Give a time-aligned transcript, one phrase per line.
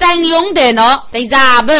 [0.00, 1.72] 真用的喏，得啥不？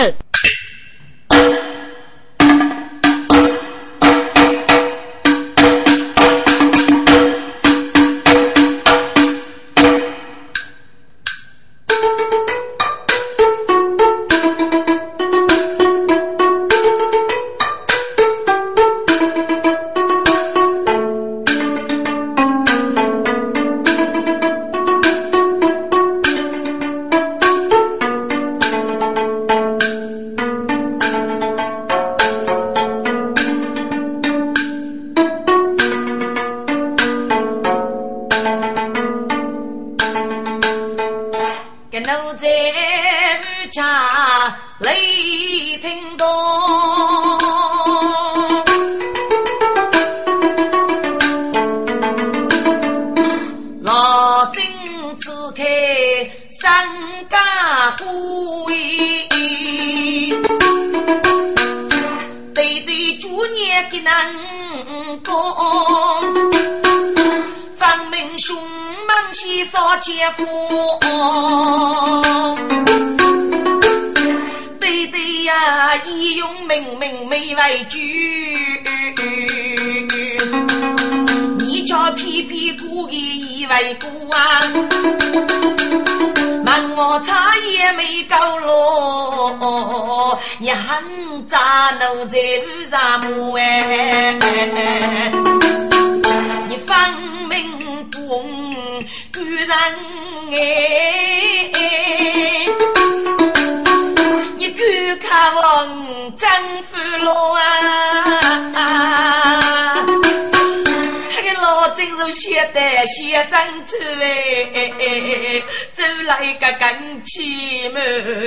[112.32, 118.02] 先生走哎，走来个跟起满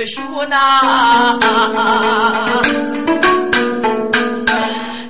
[0.06, 1.38] 学呐，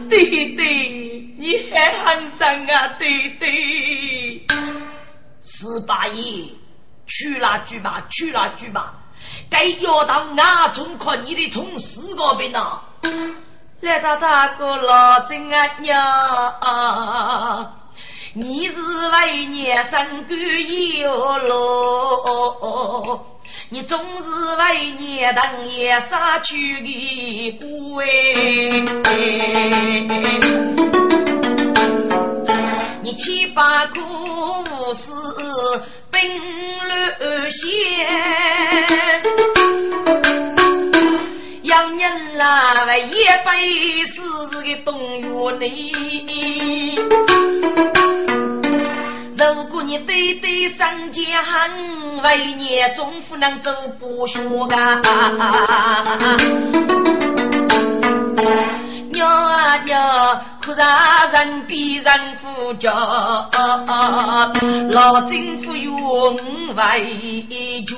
[0.08, 4.46] 弟弟你还很生啊，弟弟。
[5.44, 6.44] 十八爷，
[7.06, 8.94] 去了去吧，去了去吧，
[9.50, 12.80] 该要到阿中看你的从四个边呐。
[13.80, 15.94] 来到大哥老真啊娘。
[18.36, 18.74] 你是
[19.12, 20.36] 为年生官
[20.98, 23.20] 有路，
[23.68, 24.24] 你总是
[24.56, 28.82] 为年当夜杀去的鬼。
[33.02, 34.02] 你七八苦
[34.94, 35.12] 事
[36.10, 36.20] 并
[36.88, 37.68] 乱写，
[41.62, 43.14] 养人啦为一
[43.46, 44.20] 辈子
[44.60, 46.98] 的动员你。
[49.36, 51.24] 如果你对对上江
[52.22, 54.38] 为年终不能走不学
[54.70, 55.02] 啊！
[59.12, 60.86] 娘啊娘，可让
[61.32, 62.92] 人比人富家，
[64.90, 66.36] 老政府用
[66.74, 67.94] 为家，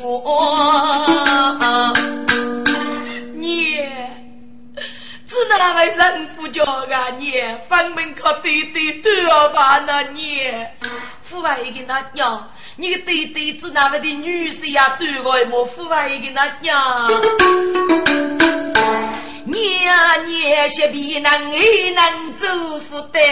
[5.37, 7.35] 是那位人夫叫啊你，
[7.69, 10.41] 房门口弟弟都要把那你，
[11.21, 17.07] 父外一个那娘，你个弟弟是那位的女婿呀，对我么父外一个那娘，
[19.45, 23.23] 娘娘些比能也能做负担，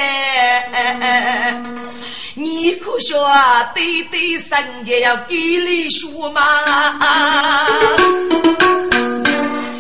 [2.34, 3.32] 你可说
[3.74, 6.42] 弟弟生前要给你说嘛？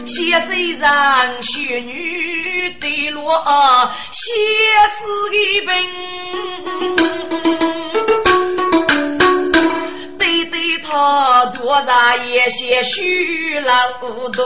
[0.06, 2.13] 写虽然学女
[2.84, 3.42] 的落，
[4.10, 4.32] 写
[4.92, 4.98] 诗
[5.32, 5.74] 一本，
[10.18, 13.72] 对对他多少也些许老
[14.32, 14.36] 多。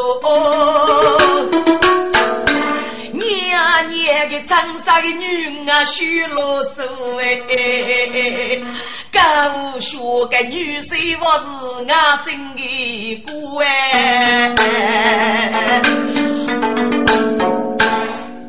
[3.13, 6.83] 年年的长沙的女啊，许啰嗦
[7.21, 8.61] 哎，
[9.13, 9.97] 高学
[10.27, 11.47] 个女婿我是
[11.93, 14.55] 阿心的姑哎。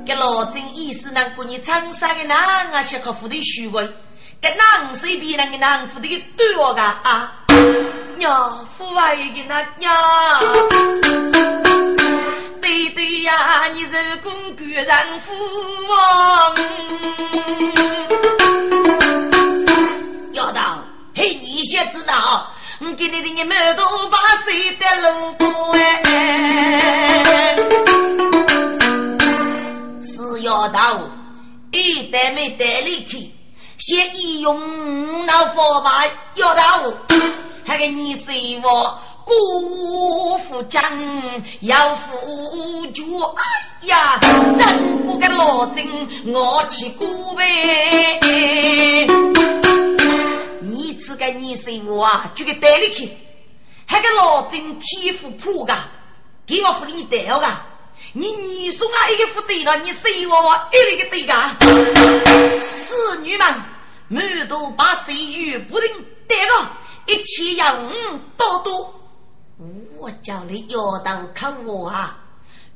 [0.10, 2.36] 给老郑意思呢，过你长沙的男
[2.72, 3.88] 啊，小可夫的虚伪，
[4.42, 7.32] 给男随便那个男夫的对我个啊，
[8.18, 9.94] 娘夫外的那娘。
[12.60, 14.88] 对对呀，你是公举人
[15.20, 15.32] 父
[15.88, 16.56] 王，
[20.34, 20.84] 要道
[21.16, 25.48] 嘿，你先知道，我给你的你满头把谁的路过
[25.78, 27.56] 哎，
[30.42, 31.02] 要道，
[31.72, 33.34] 一代没带力气，
[33.78, 36.06] 先一用那佛法
[36.36, 36.94] 要道，
[37.66, 39.00] 还给你谁我。
[39.26, 40.82] 辜负不讲
[41.60, 43.04] 要付脚，
[43.36, 44.20] 哎呀，
[44.58, 45.88] 真不跟老金
[46.34, 48.20] 我去过呗。
[50.62, 53.16] 你这个你生我啊，就给带里去，
[53.86, 55.78] 还给老金欺负破噶，
[56.48, 57.66] 给我付你带了噶。
[58.14, 61.56] 你你送啊一个副对了，你谁娃娃一个个对噶？
[62.60, 63.56] 侍女们
[64.08, 65.88] 满都把谁与不能
[66.28, 66.70] 带个，
[67.06, 67.92] 一起要五
[68.36, 68.96] 多多。
[69.98, 72.18] 我叫你摇头看我啊！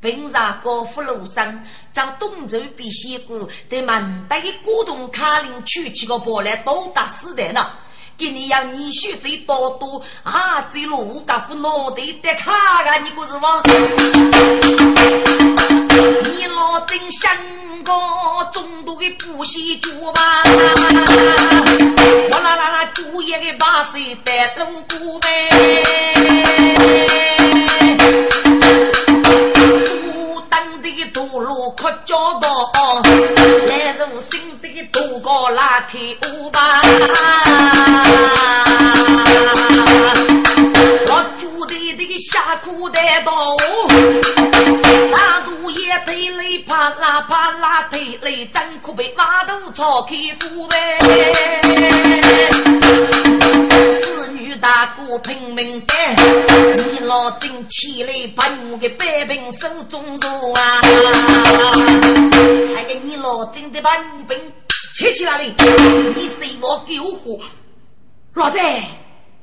[0.01, 1.63] 平日高富路上
[1.94, 7.71] 找东周比西谷，对满大的古董卡林取起个波来都打死的呢。
[8.18, 10.62] 给你要你血最多多啊！
[10.69, 12.98] 最路家夫脑袋得卡啊！
[13.04, 13.62] 你不是吗？
[16.24, 17.36] 你老真想
[17.83, 17.92] 个
[18.54, 20.21] 中毒的补习猪吧？
[20.45, 25.50] 我啦啦啦，猪也给把谁带路过呗？
[31.13, 32.71] 堵路可交道，
[33.68, 36.00] 来如新的渡过拉开
[36.31, 36.81] 乌吧。
[42.31, 43.57] 下苦的道，
[45.11, 50.99] 大肚也推累，啪啦啪啦推累，真苦被马头吵开腹呗。
[53.99, 55.93] 四女大哥拼命的，
[56.77, 60.81] 你老真起来把我的百病手中入啊！
[62.75, 64.39] 还给你老真的把女兵
[64.95, 65.43] 切起来了，
[66.15, 67.39] 你随我救火。
[68.33, 68.57] 老子，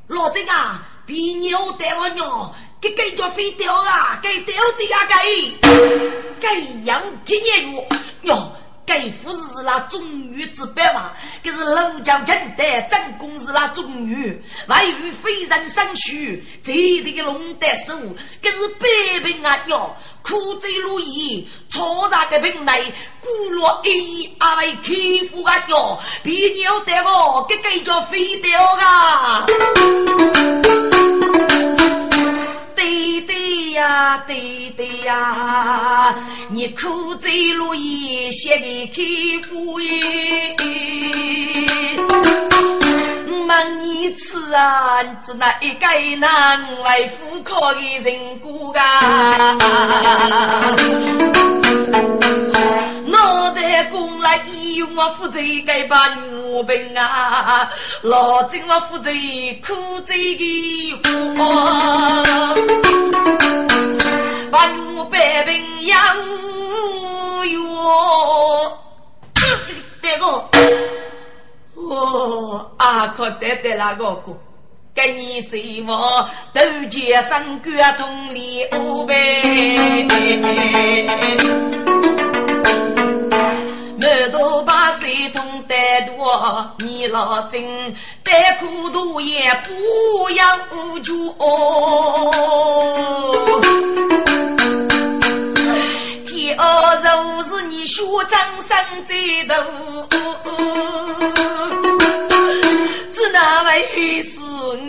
[0.08, 5.58] 老子啊，比牛带我鸟，给给叫飞掉啊，给掉的啊，给，
[6.40, 6.48] 给
[6.84, 7.88] 养给年月
[8.22, 8.52] 哟。
[8.86, 11.12] 该夫是那中女之百嘛？
[11.44, 17.96] 这是楼江城的正宫是那中女，外遇非人生许，这里的龙德手，
[18.42, 22.82] 这是百病啊哟，苦罪如意，错杀的病来，
[23.20, 29.46] 古落一阿为欺负啊哟，别鸟得我给给叫飞掉啊！
[32.90, 36.12] 对对呀，对对呀，
[36.48, 40.56] 你苦罪如意，写给客户耶。
[43.46, 49.56] 问你吃啊，只那一个难为富可的人骨啊。
[55.00, 59.10] 我负责该把女病啊，老金我负责
[59.66, 61.42] 苦罪的活，
[64.50, 65.98] 把女百病养
[67.48, 68.78] 哟。
[70.02, 70.26] 这个，
[71.76, 74.36] 哦，阿克得得那个个，
[74.94, 76.60] 给你谁我都
[76.90, 80.06] 接上沟通礼物呗。
[84.20, 90.44] 满头把水桶带多，你老真带苦毒也不要
[91.02, 91.34] 求。
[96.26, 98.76] 天儿若是你学长生
[99.06, 99.14] 在
[99.48, 99.54] 头，
[103.10, 104.38] 只那位是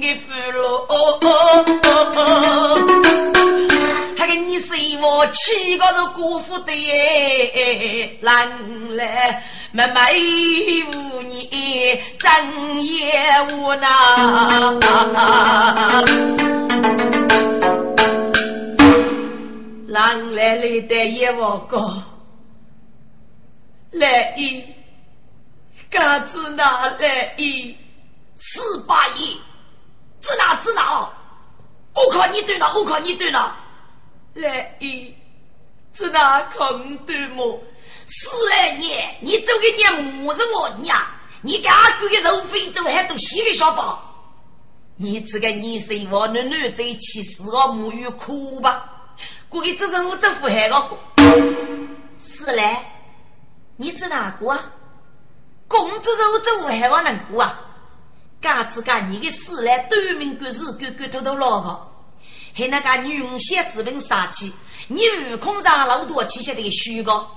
[0.01, 0.61] 你俘虏。
[4.97, 9.93] 我七个是辜负的耶，难来没没
[10.85, 11.49] 无你
[12.19, 13.23] 真也
[13.53, 13.87] 无奈。
[19.87, 22.03] 狼来来的也我个，
[23.91, 24.63] 来一，
[25.89, 27.75] 嘎子哪来一，
[28.35, 29.37] 四八一，
[30.21, 31.09] 指哪指哪，
[31.93, 33.57] 我靠你对了，我靠你对了。
[34.33, 35.13] 来一，
[35.93, 37.61] 这哪空对么？
[38.07, 40.97] 十来年，你走个年母是我娘，
[41.41, 43.99] 你给阿贵的肉非洲还都洗个小房，
[44.95, 48.89] 你这个你生我的女在一起，是个母语苦吧？
[49.49, 50.97] 估计这是我政府害个过。
[52.21, 52.77] 是嘞，
[53.75, 54.71] 你指哪个啊？
[55.67, 57.59] 工资是我政府害我能过啊？
[58.39, 61.90] 嘎子嘎，你的事来对面故事，狗狗偷偷捞个。
[62.53, 64.51] 还那个女人写视频杀气，
[64.87, 65.01] 你
[65.33, 67.27] 悟空上老多气息的虚个，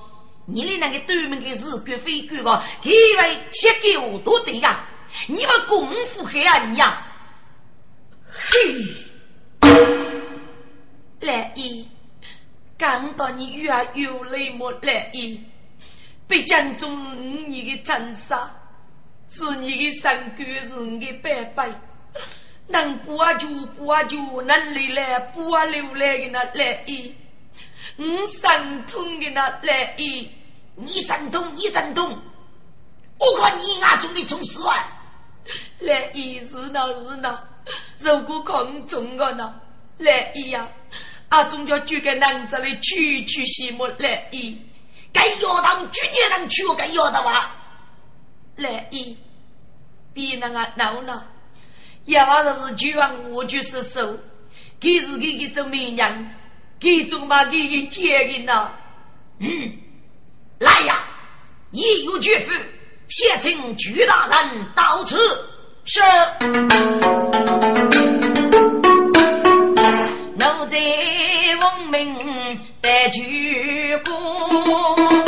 [0.47, 4.85] 你的那个对面的日鬼非鬼个，以为写给我多对呀？
[5.29, 7.07] 你们功夫黑暗呀？
[8.31, 9.71] 嘿，
[11.21, 11.89] 来一，
[12.77, 15.41] 刚到你越有泪莫来一，
[16.27, 18.53] 被讲中是你的残杀，
[19.31, 21.71] 是你的三哥是你的拜拜。
[22.67, 27.15] 能不就不就，能流来不流来的那来意，
[27.97, 30.31] 你神通的那来意，
[30.75, 32.19] 你神通你神通，
[33.19, 34.91] 我看你眼中的从死啊！
[35.81, 37.39] 来意是那是那，
[37.99, 39.61] 如果空中的那
[39.99, 40.67] 来意呀，
[41.29, 44.59] 阿总叫举个男子来取取西木来意，
[45.13, 47.55] 该要当举也能取，该要的吧？
[48.57, 49.17] 来意，
[50.15, 51.03] 比那个闹
[52.07, 52.15] 闹。
[52.15, 54.19] 也话是举王我就是手，
[54.79, 56.31] 给是给给做媒娘，
[56.79, 58.71] 给做妈给给接人呐。
[59.39, 59.73] 嗯，
[60.59, 61.03] 来呀，
[61.71, 62.53] 一有绝夫，
[63.09, 65.17] 先请举大人到此。
[65.87, 66.01] 是。
[70.37, 70.77] 奴才
[71.61, 75.24] 闻名得举功。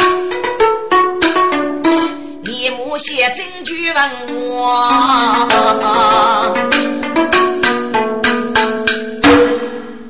[2.97, 4.89] 我写真句问我，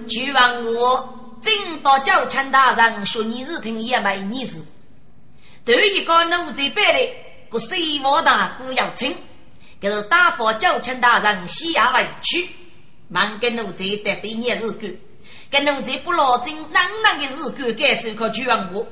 [0.07, 4.61] 句问我，正到叫陈大人说你是听也没你是，
[5.65, 7.13] 头一个奴才办的，
[7.51, 9.17] 个水王大姑要请，
[9.81, 12.49] 给是大佛叫陈大人西下委屈，
[13.09, 14.97] 忙跟奴才得对你日干，
[15.51, 18.87] 跟奴才不老真，哪能的日干该受靠句问我，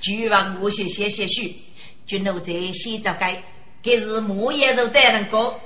[0.00, 1.42] 句问我先写写书。
[2.10, 3.40] 军奴在西着街，
[3.84, 5.60] 这是木叶肉带人过。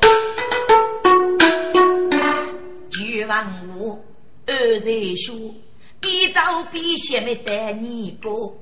[2.90, 3.98] 举完我
[4.46, 5.34] 二在说，
[6.00, 8.54] 边走边写没带你过。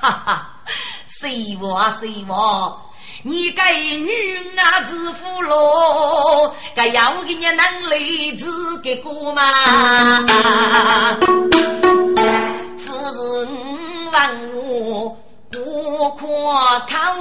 [0.00, 0.60] 哈哈，
[1.06, 2.82] 谁话谁话？
[3.22, 4.10] 你该女
[4.56, 8.50] 儿子夫喽，该要给你能力子
[8.82, 10.26] 给过吗？
[12.76, 13.48] 夫人
[14.10, 15.16] 问我。
[15.58, 17.12] 我夸他，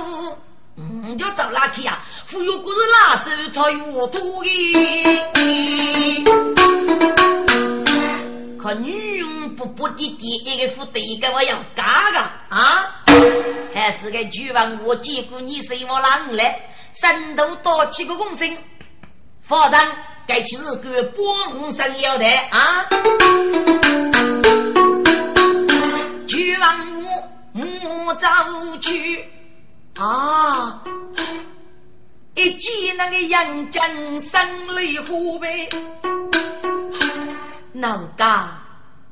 [0.77, 2.00] 嗯，就找哪去呀？
[2.31, 6.05] 忽悠不是拉手才有土的。
[8.62, 13.01] 可女佣不不的第一个副对个我要嘎嘎啊！
[13.74, 16.59] 还是个举王我见过你是我郎来，
[16.93, 18.55] 神头多七个公升，
[19.48, 19.81] 皇上
[20.27, 22.86] 该去是个帮神腰带啊！
[26.27, 27.18] 举王我。
[27.53, 28.27] 我走
[28.81, 29.25] 去
[29.95, 30.83] 啊！
[32.35, 33.81] 一见那个杨家
[34.19, 35.67] 生里虎背，
[37.73, 38.61] 老家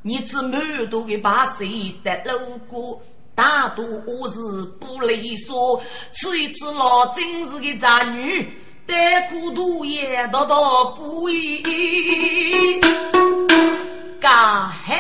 [0.02, 3.02] 你只满肚的把谁的路过，
[3.36, 3.86] 大多
[4.30, 4.40] 是
[4.80, 5.82] 不利索。
[6.14, 8.50] 此一次老真是个渣女，
[8.86, 12.80] 带苦毒也多多不易。
[14.22, 14.96] 嘎嘿。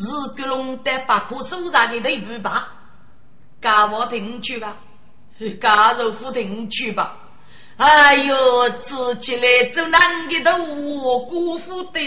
[0.00, 2.66] 是个龙的把可手上的头把，
[3.60, 4.74] 家我听去吧，
[5.60, 7.16] 家肉夫听去吧。
[7.76, 12.00] 哎呦，自己来做男的都我辜负的，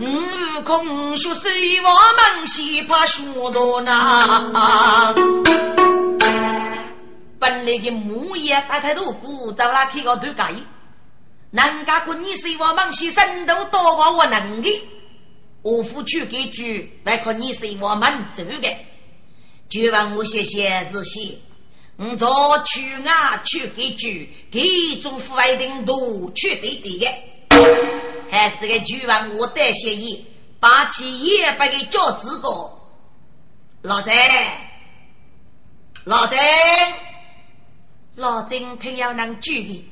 [0.00, 1.88] 悟空说谁我
[2.38, 5.14] 们西怕说多那，
[7.38, 10.52] 本来的木叶大太多，古早拉开个头盖。
[11.52, 14.82] 人家管你是我忙西生都多过我能的，
[15.60, 16.62] 我付出给主，
[17.04, 18.76] 来看你是我们走的。
[19.68, 21.38] 就问我谢谢日些，
[21.96, 24.08] 我早去啊去给主，
[24.50, 27.06] 给主父一定多去对对的，
[28.30, 30.24] 还是个就问我带些意，
[30.58, 32.48] 把起也不给叫资格。
[33.82, 34.14] 老郑，
[36.04, 36.38] 老郑，
[38.16, 39.88] 老郑听要能举的。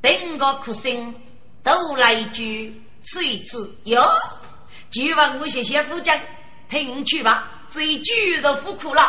[0.00, 1.14] 等个哭声，
[1.62, 4.00] 都来一句“吃一吃哟”，
[4.90, 6.16] 就问我谢谢夫讲，
[6.70, 7.50] 听去吧。
[7.68, 9.02] 这一句就苦苦了。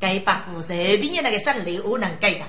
[0.00, 2.44] 该把故随便那个生理我能改的，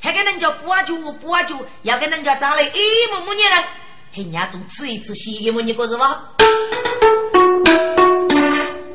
[0.00, 2.78] 还跟人家不阿酒不阿酒，要跟人家找来一
[3.12, 3.64] 模模样人，
[4.12, 5.60] 人家总吃一次西么？
[5.60, 6.30] 你过是吧？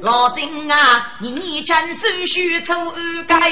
[0.02, 2.74] 老金啊，你你将手续抽
[3.28, 3.52] 改。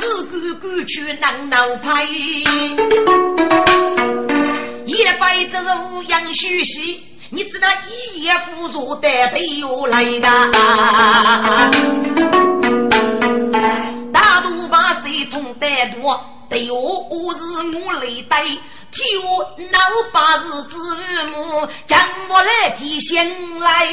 [0.00, 2.04] 这是个过去难闹派，
[4.84, 5.58] 一辈子
[5.92, 10.28] 无养虚息，你知道一夜扶助的队友来的，
[14.12, 17.44] 大都把谁通得多，队友我是
[17.78, 18.44] 我来带，
[18.90, 19.78] 替我闹
[20.12, 20.76] 把日子
[21.32, 21.98] 母，将
[22.28, 23.86] 我来提醒来。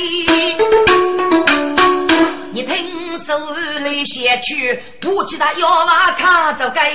[2.54, 3.38] 你听手
[3.80, 6.92] 里写去，不记得要娃卡走该。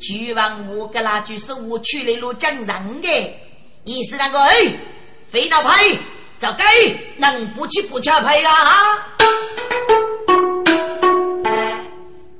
[0.00, 3.08] 就问我个那句是无去的路讲人格，
[3.84, 4.72] 意思那个哎，
[5.28, 5.96] 飞到派
[6.38, 6.64] 走该，
[7.18, 8.74] 能不去不吃派啦啊？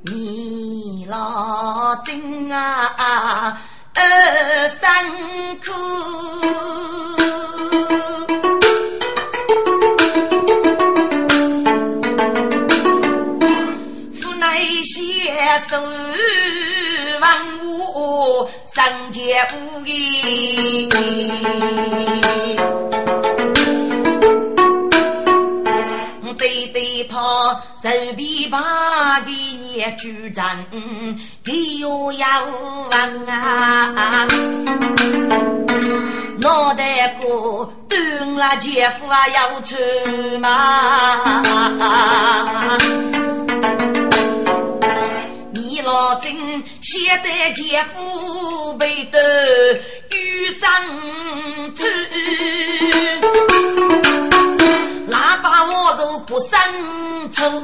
[0.03, 3.61] 你老真啊，
[3.95, 5.05] 二三
[5.57, 7.18] 苦。
[15.59, 15.81] 手
[17.21, 20.89] 万物，上界无义。
[26.37, 27.17] 对对他
[27.83, 30.65] 手臂把给你主张，
[31.43, 32.27] 给我要
[32.91, 34.25] 完啊！
[36.39, 39.75] 脑袋瓜端了姐夫啊要出
[40.39, 41.17] 马，
[45.89, 46.31] 老真
[46.83, 49.73] 写得姐夫背得
[50.11, 50.69] 遇上
[51.73, 51.83] 去。
[55.09, 56.59] 喇叭我都不生
[57.31, 57.63] 愁，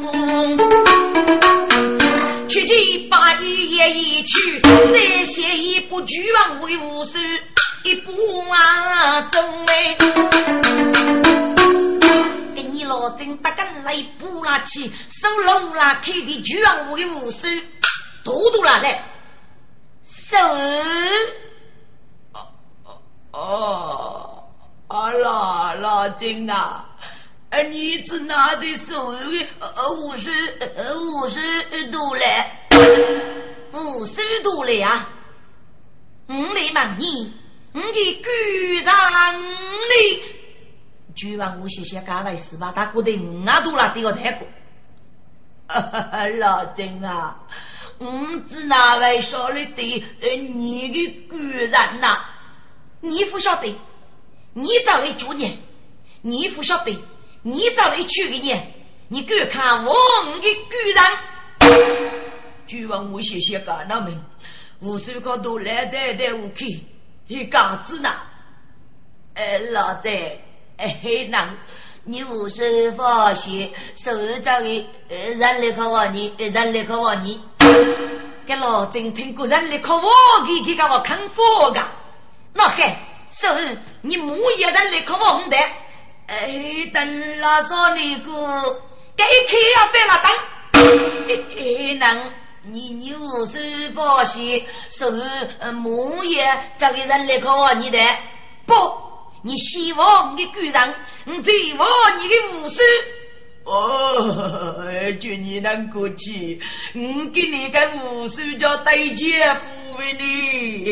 [2.50, 4.60] 去去把一夜一曲，
[4.92, 7.20] 再写一部《俱王为武术》，
[7.84, 8.12] 一部
[8.50, 9.96] 啊中哎。
[12.56, 14.92] 给你老真打个来不拉去，
[15.22, 17.48] 收楼啦开的《俱王为武术》，
[18.26, 19.02] 多多啦来，
[20.04, 20.36] 收。
[22.34, 22.48] 哦
[23.32, 24.44] 哦
[24.88, 26.84] 哦，老老金啊！
[27.70, 29.14] 你只拿的手
[29.60, 30.30] 呃五十
[30.76, 31.40] 呃五十
[31.92, 32.26] 多嘞，
[33.72, 35.08] 五十多嘞啊！
[36.28, 37.32] 我来问你，
[37.74, 38.94] 我的居上
[39.36, 44.48] 你，居望我谢谢各位十八大哥的五啊多了这个太过。
[46.40, 47.40] 老郑啊，
[47.98, 48.08] 我
[48.50, 50.04] 只那位说了对
[50.38, 51.72] 你的居人
[52.02, 52.20] 呐，
[53.00, 53.76] 你不晓得，
[54.54, 55.58] 你找来九年，
[56.22, 56.98] 你不晓得。
[57.48, 58.60] 你找来娶给你，
[59.08, 59.94] 你敢看我
[60.42, 61.12] 的居然？
[62.66, 64.20] 据问我谢谢干那们，
[64.80, 66.84] 无数个都来带带我去，
[67.28, 68.10] 一嘎子呢？
[69.36, 70.10] 哎，老子，
[70.78, 71.54] 哎嘿那，
[72.04, 77.40] 你无是发现手上的人来可我你，人来可我你，
[78.46, 80.04] 给老郑听过人来可我
[80.46, 81.90] 给给给我看佛噶？
[82.54, 82.96] 那嘿，
[83.32, 83.48] 手
[84.02, 85.58] 你木也人来可我的。
[86.28, 88.82] 哎，等了说你个，
[89.16, 90.32] 该开要翻了灯。
[91.58, 92.32] 哎，能
[92.64, 95.10] 你你无是发现是
[95.72, 96.48] 木叶
[96.78, 98.00] 找个人来考你的？
[98.66, 98.74] 不，
[99.42, 100.94] 你希望你赶上，
[101.26, 101.88] 你希望
[102.20, 102.80] 你的武术。
[103.66, 104.76] 哦，
[105.20, 106.62] 就你能过去，
[106.94, 110.92] 我给你个武术叫对姐夫为你。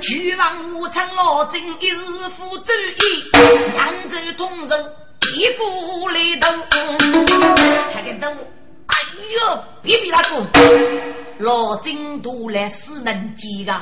[0.00, 1.96] 巨王无常老真一日
[2.30, 3.30] 夫主意，
[3.76, 4.74] 扬州通州
[5.36, 6.48] 一股雷动。
[7.92, 8.26] 他个都，
[8.86, 8.96] 哎
[9.34, 10.46] 呦，别别那个，
[11.38, 13.78] 老真都来死能记个，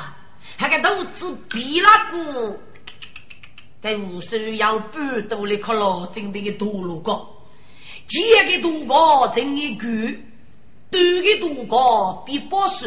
[0.59, 2.59] 他个都只比那个，
[3.82, 7.26] 在无数要半多的靠老真的道路高，
[8.06, 9.86] 尖的路高真一个，
[10.90, 12.86] 短的路高比不数。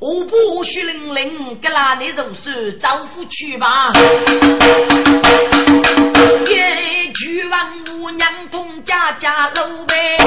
[0.00, 3.92] 我不血淋淋，给那你入手招呼去吧。
[6.46, 10.18] 一句问我娘同家家楼呗，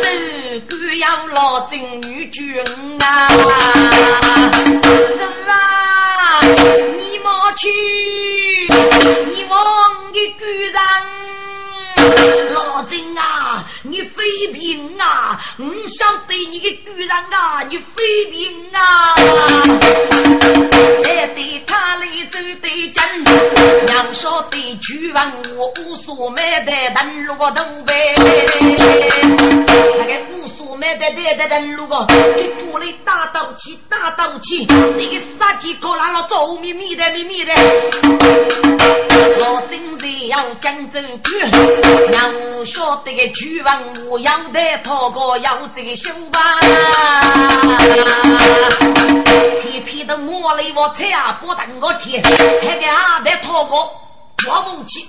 [0.00, 2.58] 这个要老正女君
[3.00, 3.28] 啊，
[6.98, 7.68] 你莫去，
[9.34, 9.54] 你望
[10.12, 10.76] 一个人，
[12.52, 13.64] 老正啊。
[13.86, 15.38] 你非平啊！
[15.58, 17.62] 我晓得你的居然啊！
[17.68, 19.14] 你非平啊！
[21.04, 23.04] 来对他来走对阵，
[23.84, 28.14] 娘说的句问我无所没得登陆个头呗。
[29.98, 30.12] 那个
[30.84, 37.54] 无所没得得得登陆个，就做来打斗气打斗气，这个杀鸡搞烂了走咪咪的咪咪的。
[39.38, 41.42] 我真是要江州去，
[42.10, 44.08] 娘说的个句问。
[44.10, 46.40] 我要得讨个要这个修吧，
[49.62, 55.08] 皮皮的摸了我车啊，不等我贴，还给阿得讨个我武器，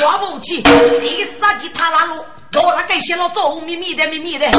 [0.00, 0.62] 我武器，
[1.00, 2.24] 谁杀的他那路？
[2.52, 4.50] 我那个些老走咪咪的咪咪的，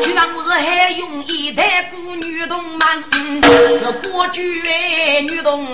[0.00, 3.02] 居然我是还用一代古女动漫，
[3.42, 4.62] 是国剧
[5.22, 5.66] 女动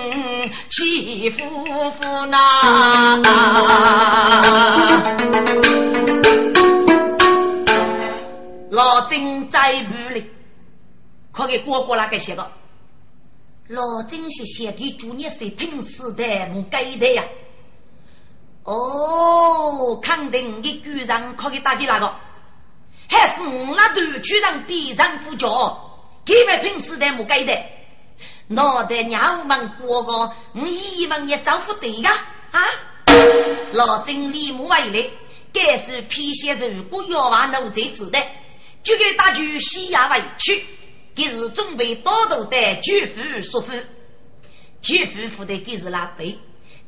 [0.69, 1.45] 欺夫
[1.91, 3.21] 妇呐。
[8.71, 10.25] 老曾在部里，
[11.31, 12.51] 可给哥哥那个写个，
[13.67, 16.23] 老曾是写给主业是平时的，
[16.55, 17.23] 我该的呀。
[18.63, 22.15] 哦，肯定你居然可以打给那个，
[23.09, 27.57] 还是我那头居然比上副脚，给为平时的没改的，
[28.47, 32.11] 脑袋娘们过个，我一问也招呼对呀？
[32.51, 32.61] 啊！
[33.73, 35.09] 老经理木为来，
[35.51, 38.19] 该是皮先生如果要往奴才子的，
[38.83, 40.63] 就给打去西亚委屈，
[41.15, 43.73] 给是准备多多的巨富说服，
[44.81, 46.37] 巨富富的给是拉背。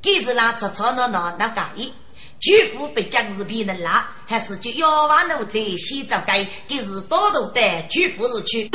[0.03, 1.93] 给是拉吵吵闹闹那介意，
[2.37, 6.45] 巨富被将是别人拉，还是就要往奴才先走该？
[6.67, 8.69] 给是多多的巨富是去。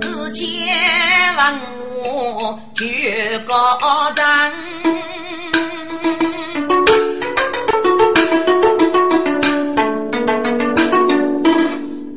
[0.00, 1.60] 世间万
[2.06, 4.50] 物俱高涨，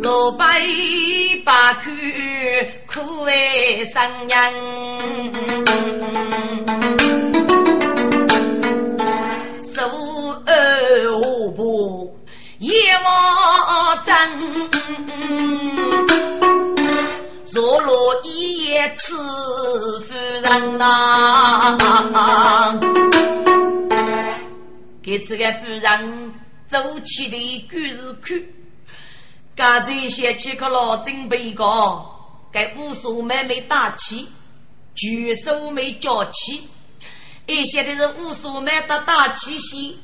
[0.01, 0.61] 老百
[1.43, 1.81] 把口
[2.87, 5.48] 苦为生人。
[12.59, 12.71] 夜
[13.05, 14.13] 望真，
[17.53, 21.77] 若落一夜吃夫人呐，
[25.01, 26.33] 给这个夫人
[26.67, 28.37] 走起的故事看，
[29.55, 31.63] 刚才想起个老准备个，
[32.51, 34.27] 给武术妹妹打气，
[34.99, 36.67] 举手没叫气，
[37.45, 39.95] 一些的是武术妹的大气些，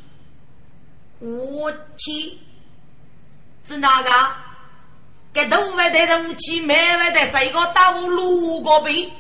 [1.20, 2.38] 我去。
[3.66, 4.10] 是哪个？
[5.34, 9.12] 给头外带着武器，门外带谁个打我六个背？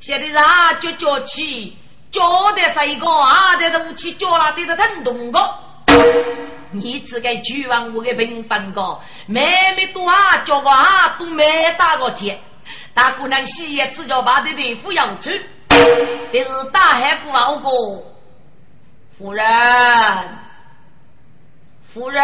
[0.00, 1.76] 现在啥叫叫起？
[2.10, 3.54] 叫的谁个啊？
[3.60, 5.38] 带着武器叫了，对着疼痛个。
[6.72, 12.40] 你只该举完我的平凡个，妹妹多啊，叫个啊，都没打过铁。
[12.94, 17.70] 大姑娘洗也吃着把的的扶要吃，但是大海过好过，
[19.18, 19.44] 夫人。
[21.94, 22.22] 夫人，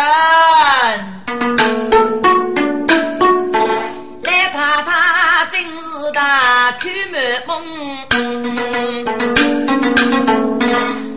[4.22, 5.78] 来太太今日
[6.12, 7.64] 大开门梦，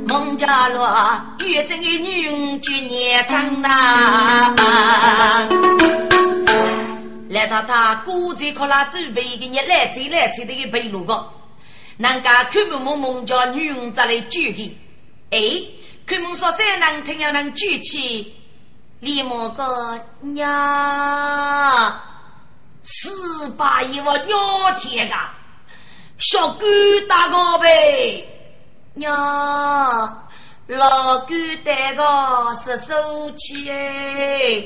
[0.08, 4.56] 孟家乐月正的女就年长呐。
[7.38, 11.32] 来太太估计可拉准备一个你来催来催的一备路个，
[11.98, 14.78] 人家开门梦孟家女人再来举的，
[15.30, 15.38] 哎，
[16.08, 18.34] 开门说三能听要能举起。
[19.00, 22.02] 李某个娘，
[22.84, 23.08] 十
[23.56, 25.16] 八一我鸟天个，
[26.18, 26.66] 小狗
[27.08, 28.28] 大个呗，
[28.96, 30.28] 娘，
[30.66, 32.04] 老狗带个
[32.56, 34.64] 是手气哎，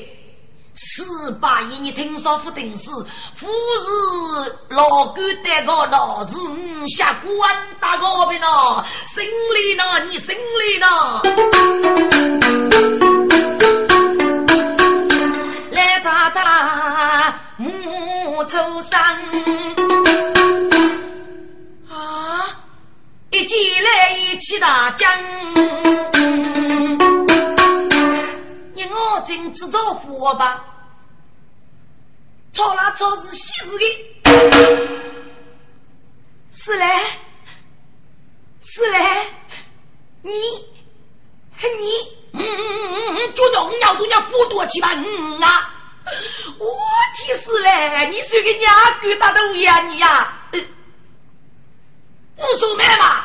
[0.74, 2.90] 四八一你听说不定是，
[3.38, 11.22] 不是老狗带个老是嗯下官打个呗喏，心里呢你心里呢。
[16.04, 19.16] 大大木头山。
[21.88, 22.44] 啊，
[23.30, 25.08] 一起来一起打将，
[29.22, 30.64] 真知道火吧？
[32.52, 33.84] 吵啦吵是喜事的，
[36.52, 36.86] 是嘞，
[38.62, 38.98] 是嘞，
[40.22, 45.70] 你，你，嗯嗯嗯嗯，就弄要都要辅导去吧，嗯啊。
[46.58, 46.66] 我
[47.16, 48.08] 天是嘞！
[48.10, 50.36] 你是个娘狗大头呀你呀！
[52.36, 53.24] 无所谓嘛，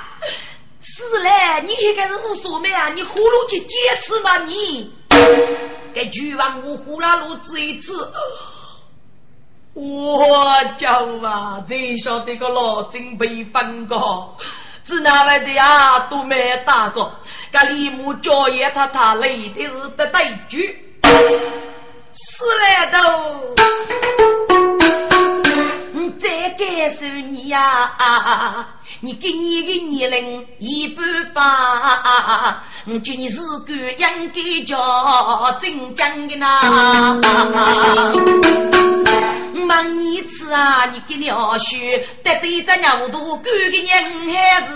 [0.81, 2.89] 是嘞，你应该是无所谓啊！
[2.89, 4.93] 你呼噜去坚持嘛你？
[5.97, 7.91] 给巨王我呼啦噜吃一吃，
[9.73, 14.37] 我叫啊，真晓得个老真被分过，
[14.83, 17.11] 只那位的啊都没打过，
[17.51, 20.99] 这李木教爷他他累的是得对句。
[22.13, 23.55] 死来都，
[26.19, 28.76] 再感受你呀！
[28.99, 37.15] 你给你的年龄一半吧，我祝你是个应该叫真正的呐！
[39.53, 43.85] 问你次啊，你给鸟婿得对着鸟肚干个人
[44.33, 44.71] 还是？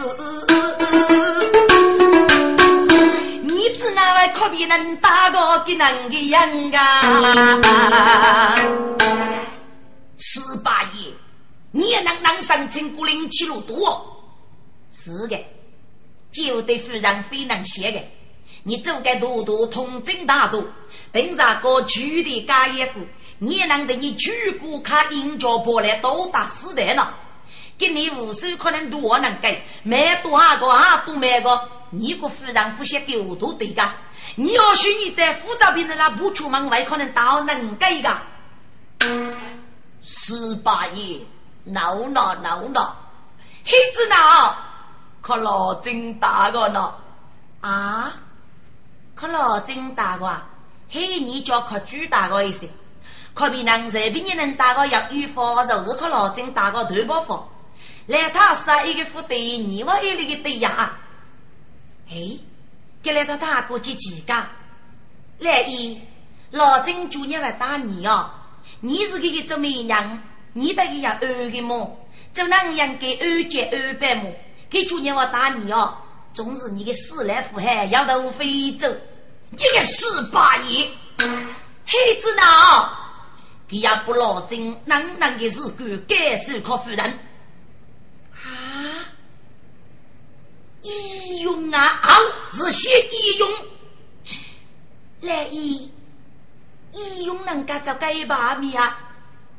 [3.41, 8.55] 你只那位可比能打个给人的样啊！
[10.17, 11.11] 十八爷，
[11.71, 14.10] 你也能能生成古灵七路多？
[14.93, 15.45] 是的，
[16.31, 17.99] 就对夫人非能写的。
[18.63, 20.67] 你走该多多通真大度，
[21.11, 22.99] 凭啥个举的干一股？
[23.39, 27.07] 你也能得你举股卡引着波来多打死的呢？
[27.77, 33.89] 给你无数可能多能给，买多少个啊都买个，你个夫人夫些狗都对个，
[34.35, 38.15] 你要是你带护照病人那不出门外，可能到能给个。
[40.03, 41.19] 十八爷
[41.63, 42.95] 闹闹闹闹，
[43.65, 44.55] 黑子闹，
[45.21, 46.93] 可老真大个呢
[47.61, 48.13] 啊！
[49.13, 50.41] 可老真大个，
[50.89, 52.67] 嘿，你叫可巨大个一些。
[53.33, 57.47] 可比人随便你能打个要预防，就是可老真打个头包房。
[58.07, 60.97] 来他杀一个副队，你我一里个队呀？
[62.09, 62.39] 哎，
[63.03, 64.33] 给来他大哥去几个？
[65.37, 66.01] 来一
[66.49, 68.29] 老真主你来打你哦！
[68.79, 70.19] 你是这个做媒人，
[70.53, 71.97] 你得给要二个么？
[72.33, 74.31] 就那样给二姐二百么？
[74.71, 75.93] 给主娘我打你哦！
[76.33, 78.87] 总是你个死来福害要到非洲，
[79.49, 80.89] 你个死八爷，
[81.85, 82.89] 黑子脑！
[83.67, 86.99] 你也不老真，能能的事干，该受可夫人
[88.31, 88.47] 啊！
[90.83, 92.13] 义勇啊，好
[92.53, 93.51] 是些义勇。
[95.19, 95.91] 来义
[96.93, 98.97] 义勇能干就改把命啊！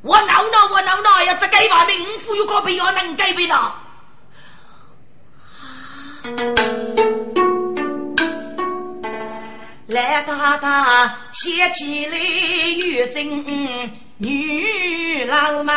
[0.00, 3.78] 我闹闹我闹闹要这改把命，五府有个必要能改变了。
[9.86, 13.44] 来太太写起来玉真
[14.18, 15.74] 女郎们，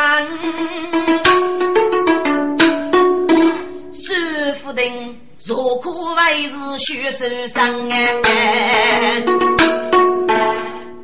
[3.92, 9.22] 师傅定若可为是学手上哎，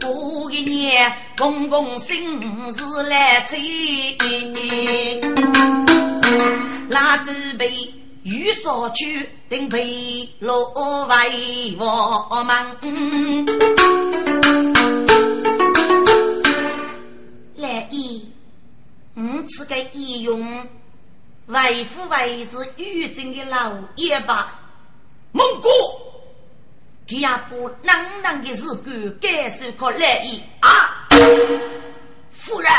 [0.00, 3.58] 过一年公公生日来催，
[6.88, 8.01] 拉祖辈。
[8.24, 10.70] 欲所去，定配罗
[11.06, 12.54] 为我们。
[17.56, 18.30] 来意，
[19.14, 20.68] 我此个义勇，
[21.46, 24.60] 为父为是玉贞的老爷吧？
[25.32, 25.68] 蒙古，
[27.08, 31.08] 他也不能能的事干，感受可来意啊！
[32.30, 32.70] 夫人，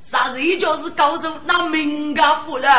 [0.00, 2.70] 啥人就是高手那名家夫人？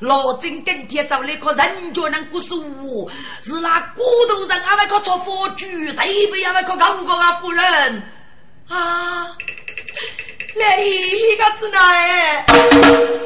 [0.00, 3.10] 老郑跟天走那个人家能过数，
[3.42, 8.02] 是那骨头上阿外个做佛具，对不阿外个高个啊夫人。
[8.68, 9.26] 啊，
[10.54, 12.44] 来一个子来，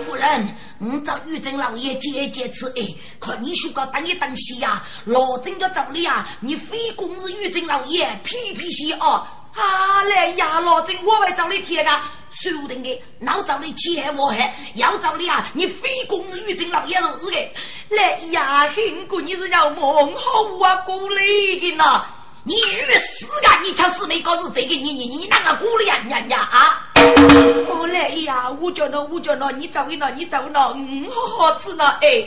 [0.06, 2.86] 夫人，我找玉珍老爷接接次哎，
[3.20, 12.10] 看你说个等一等西呀，老郑要走了呀，你非公是玉珍老爷皮皮些哦，啊来呀，老郑我会找你贴啊。
[12.34, 15.46] 说定的，老找你欠我还要找你啊！
[15.52, 17.52] 你非公是玉贞老爷如是的，
[17.90, 19.84] 来呀，听过你是要梦
[20.16, 21.16] 好啊，过来
[21.60, 22.02] 的呐！
[22.44, 23.60] 你遇死啊！
[23.62, 26.88] 你瞧死没搞是这个你你你那个过来呀呀呀啊！
[27.68, 32.26] 我来呀，我叫那我叫那，你走那你走那，嗯，好好吃呢哎，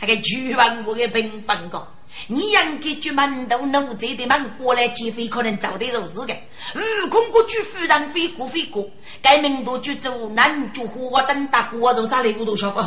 [0.00, 1.84] 那个举完我的平凡个。
[2.28, 6.34] 你养给举馒头奴才的门过来劫匪，可能找得如是的。
[6.74, 8.88] 悟空过去夫人飞过飞过，
[9.20, 12.84] 该名多举走男主火等大锅肉啥的糊涂小伙。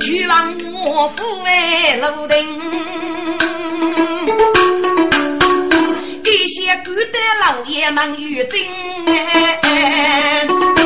[0.00, 2.36] 举王我府为楼顶，
[6.24, 8.60] 一些古代老爷们有真
[9.06, 10.81] 你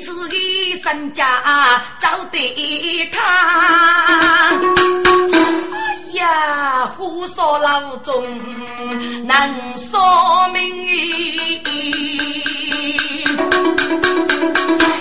[0.00, 0.60] 自己。
[0.82, 1.26] 身家
[2.00, 3.20] 找得他，
[4.56, 8.24] 哎呀，胡说老总
[9.26, 10.86] 能说明，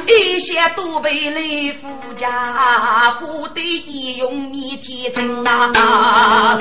[0.10, 6.58] 一些都被雷夫家胡的义勇弥天成啊，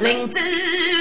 [0.00, 0.40] 临走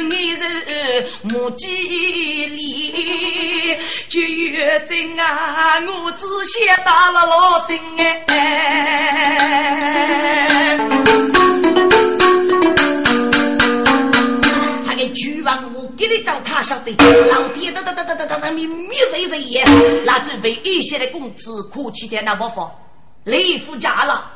[0.09, 3.77] 你是母鸡里。
[4.07, 8.25] 就月真啊，我只想打了老心哎。
[14.97, 16.91] 个巨王，我给你找他晓得，
[17.29, 19.63] 老天哒哒哒哒哒哒哒，你灭谁谁也，
[20.05, 22.69] 那准备一些的工资，可气的那不放，
[23.23, 24.31] 雷夫家了。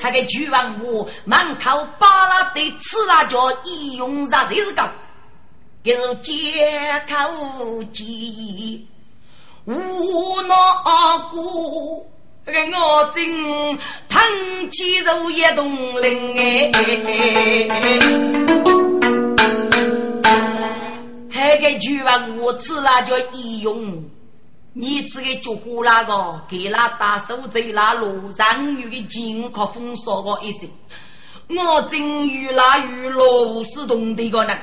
[0.00, 4.88] 那个巨王，我满口巴拉的吃辣椒，一用上谁是高？
[5.84, 6.32] 就是借
[7.08, 8.86] 口机，
[9.64, 12.06] 无那过，
[12.44, 14.20] 人我真叹
[14.70, 16.70] 气如一动灵哎。
[21.58, 24.08] 还个句话我吃那叫义勇，
[24.74, 30.68] 你这个脚呼那个给那大手在那路上有个金可封锁我一声，
[31.48, 34.56] 我真与那与罗斯同的个人。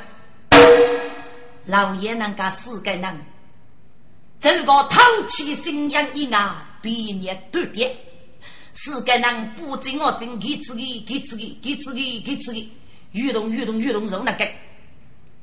[1.66, 3.26] 老爷能干四个人，
[4.40, 6.40] 这个透气新阳一外，
[6.82, 7.94] 毕业断电，
[8.74, 12.70] 是该能不进我进，给自己给自己给自己给自己，
[13.12, 14.48] 运动运动运动肉那个，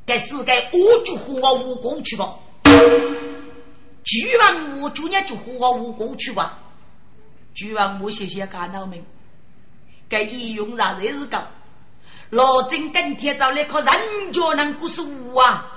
[0.04, 2.34] 该是该我就和我武功去吧，
[4.04, 6.58] 居然我就年就和我武功去吧，
[7.54, 9.04] 居然我谢谢干老命，
[10.08, 11.42] 该一用上才是高，
[12.30, 15.68] 老郑跟天找来靠人家能过是五啊。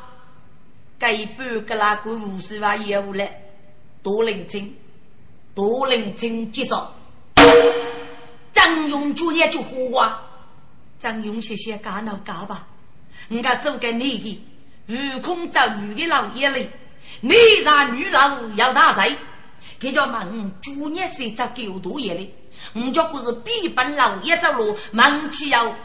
[0.97, 3.41] 这一半个那个五十万业务来，
[4.01, 4.73] 多认真，
[5.53, 6.91] 多认真介绍。
[8.53, 10.19] 张勇主业就火哇，
[10.97, 12.65] 张勇谢谢干了干吧，
[13.27, 14.43] 人家走给你的，
[14.87, 16.69] 悟空找女的老爷嘞，
[17.21, 19.15] 你让女老要打谁？
[19.79, 22.33] 给叫问主业是找狗多爷嘞，
[22.73, 25.75] 我叫不是逼本老爷走路，忙起要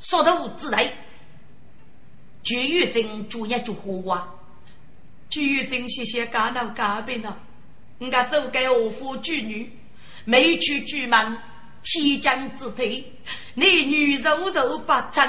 [0.00, 0.92] 说头之类，
[2.42, 4.28] 就遇真主业就火哇。
[5.28, 7.38] 举真些些干了干病了，
[7.98, 9.70] 我家走给何夫举女，
[10.26, 11.38] 没去举门，
[11.82, 13.02] 弃将之退，
[13.54, 15.26] 你女柔柔不成，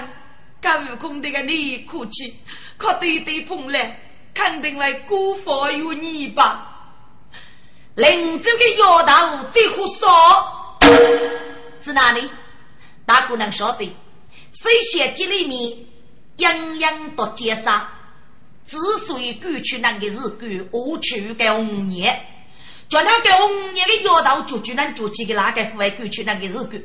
[0.64, 2.34] 干悟空的个你哭泣，
[2.78, 4.00] 可对对碰来，
[4.34, 6.70] 肯定会辜负于你吧？
[7.96, 10.80] 林州的药道最好说，
[11.82, 12.30] 在哪里？
[13.06, 13.94] 大姑娘晓得，
[14.54, 15.78] 谁写这里面，
[16.38, 17.92] 样样都接杀。
[18.66, 22.26] 之所以过去那个是过过去个红叶，
[22.88, 26.80] 叫那个红叶的摇头就就能做起个哪个户外过去那个是过，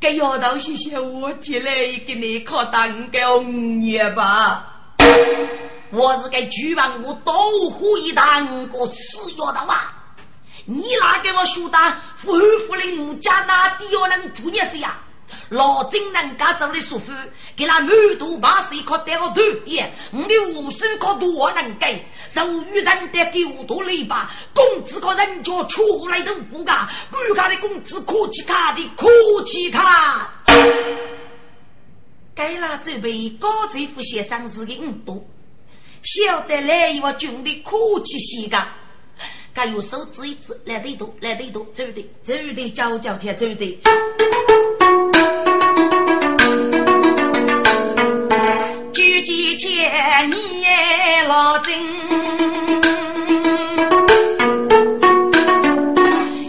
[0.00, 4.94] 个摇头谢谢我提来一个你靠当个红叶吧。
[5.90, 7.32] 我是个巨王，我都
[7.70, 9.92] 可以当个死丫头啊！
[10.66, 11.78] 你哪给我说的，
[12.16, 12.32] 夫
[12.68, 14.96] 妇林家哪地要能做孽事呀？
[15.50, 17.12] 老金人家做的舒服，
[17.56, 29.08] 给他满肚把水靠带个头点，我的五十靠多能给，受于人的九多累吧，工资靠人家出来都不干，国家的工资可气卡的可
[29.44, 30.32] 气卡。
[32.34, 35.26] 该拉准备高级副先生是的五多，
[36.02, 38.68] 晓得来一个军的可气西噶，
[39.52, 43.80] 该用手指一指，来得多，来得多，走的走的，交交天走的
[49.12, 49.22] 的。
[49.22, 49.70] 几千
[50.30, 51.74] 年老金，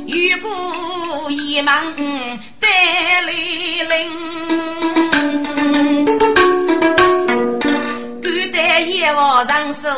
[0.06, 0.50] 遇过
[1.32, 1.93] 一忙
[2.60, 2.67] 带
[3.22, 3.32] 来
[3.89, 4.08] 人，
[8.24, 9.89] 古代也往上手，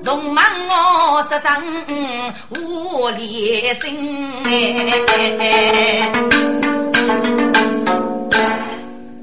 [0.00, 1.62] 从忙我身上
[2.58, 4.22] 无连心。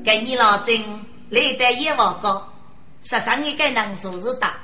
[0.10, 2.44] 给你老郑来得一万个，
[3.04, 4.58] 十三你该能数是大，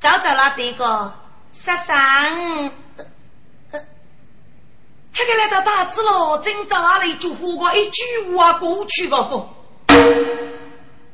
[0.00, 1.14] 早早那这个
[1.52, 2.68] 十三，
[5.12, 8.02] 还给来到大子老郑早阿里就火锅一句
[8.34, 9.48] 话过去个不？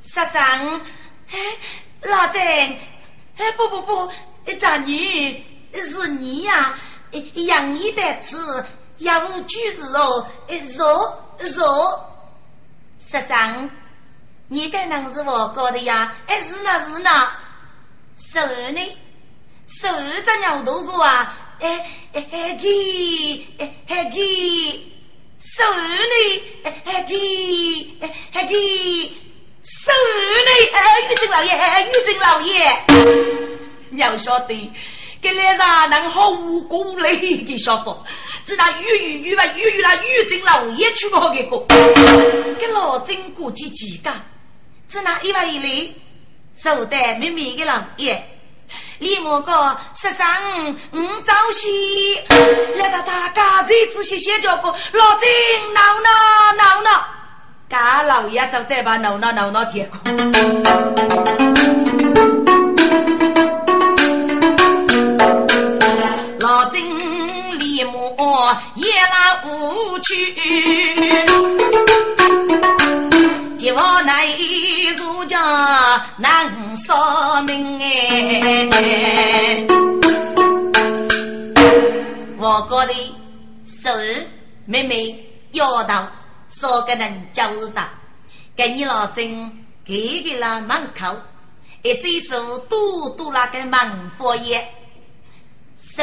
[0.03, 0.81] 十三，
[1.31, 1.39] 哎，
[2.05, 4.11] 老郑，哎不不不，
[4.59, 5.45] 这女
[5.75, 6.75] 是你呀，
[7.35, 8.65] 养你的子
[8.97, 10.27] 要句是哦，
[10.79, 12.06] 肉肉。
[13.01, 13.71] 十三，
[14.49, 16.15] 你该能是我搞的呀？
[16.27, 17.11] 哎，是呢是呢。
[18.19, 18.81] 十二呢？
[19.69, 21.35] 十二只鸟头过啊？
[21.61, 24.93] 哎哎哎给哎哎给。
[25.41, 26.43] 十二呢？
[26.65, 27.15] 哎哎给
[28.01, 28.55] 哎哎给。
[29.63, 29.97] 十二
[30.45, 30.51] 呢？
[30.73, 32.85] 哎，玉珍老爷，哎，玉珍老爷，
[33.91, 34.55] 你要晓得。
[35.21, 38.05] 给来上能好武功嘞，给小伙，
[38.45, 41.59] 知道玉玉玉吧，玉玉啦，玉进老也去过给个，
[42.59, 44.13] 给老郑过去几个，
[44.89, 45.89] 只拿一万一来，
[46.55, 48.23] 手带妹妹的老爷，
[48.99, 52.19] 李莫哥十三五朝夕，
[52.77, 56.11] 来到大家最仔细写着个老郑闹闹
[56.57, 57.07] 闹闹，
[57.69, 59.99] 家老爷就得把闹闹闹闹贴过。
[68.77, 70.15] 夜来无去，
[73.59, 74.29] 结我乃
[74.97, 79.67] 如家难说明哎。
[82.39, 82.93] 我哥的
[83.67, 83.91] 手
[84.67, 86.07] 妹妹腰头
[86.49, 87.89] 说个人就是大，
[88.55, 89.51] 给你老郑
[89.85, 91.17] 给给了门口，
[91.83, 94.65] 一只手嘟嘟那个门佛爷
[95.97, 96.03] 手。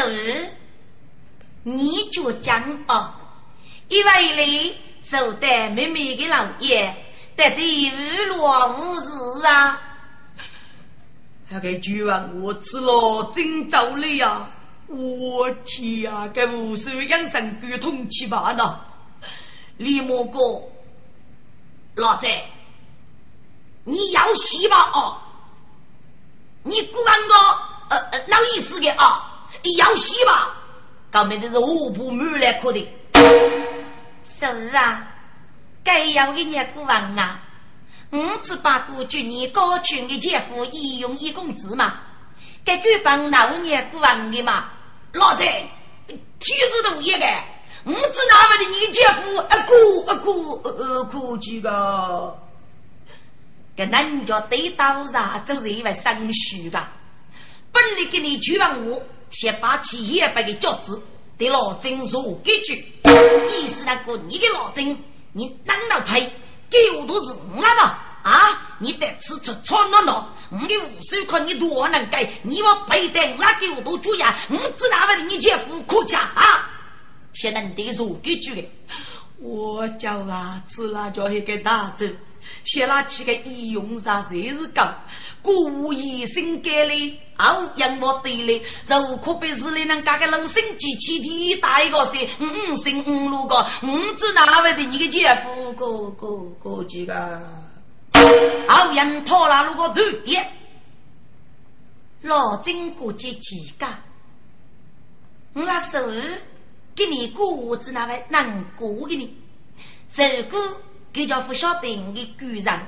[1.65, 3.13] 你就讲哦，
[3.87, 6.93] 因为你受得妹妹的老爷，
[7.37, 9.81] 得地无落无事啊。
[11.47, 14.49] 那个巨王我吃了真走了呀！
[14.87, 18.81] 我天呀，这无数养生沟通起吧呢？
[19.77, 20.39] 李莫哥，
[21.95, 22.27] 老子，
[23.85, 24.91] 你要戏吧？
[24.93, 25.17] 哦，
[26.63, 27.35] 你古玩个
[27.95, 29.29] 呃老意思的啊？
[29.77, 30.55] 要洗吧？
[31.11, 32.87] 搞面的是五步满来哭的。
[34.25, 34.45] 是
[34.75, 35.07] 啊，
[35.83, 37.39] 该要给你古玩啊！
[38.09, 41.99] 我只把过去你高群的姐夫一用一工资嘛，
[42.63, 44.69] 该给帮老年古玩的嘛。
[45.13, 45.43] 老子，
[46.39, 47.25] 体是都一个，
[47.83, 52.37] 我只拿不的你姐夫一过一过呃估计个，
[53.75, 56.83] 跟人家对刀啥就是一位生疏的，
[57.71, 59.01] 本来给你举完我，
[59.33, 61.01] 先把企业把个饺子
[61.37, 64.97] 对老郑说几句，意思那个你的老郑，
[65.33, 66.31] 你难道配？
[66.69, 67.81] 给我都是我了
[68.23, 68.75] 啊！
[68.79, 72.31] 你得吃吃穿了了，我的五十块你多能给？
[72.43, 74.35] 你我背得我给我都主呀！
[74.49, 76.69] 我只拿为你姐夫可家啊！
[77.33, 78.69] 现在你得说几句
[79.39, 82.07] 我叫啊，吃辣椒一个大粥，
[82.63, 85.03] 写那几个医用啥才是讲，
[85.41, 87.19] 故意生给力。
[87.35, 97.41] 好，让我对嘞，如可被是你能干个老生机器的大一个些，五生五路个，五只哪位的你个姐夫哥哥哥几个？
[98.67, 100.47] 好，让拖拉路个头爹，
[102.21, 103.87] 老金过节几个？
[105.53, 105.99] 我那手
[106.95, 109.35] 给你过五子那位难过给你，
[110.15, 110.81] 如果
[111.13, 112.79] 给叫不晓得你的故人，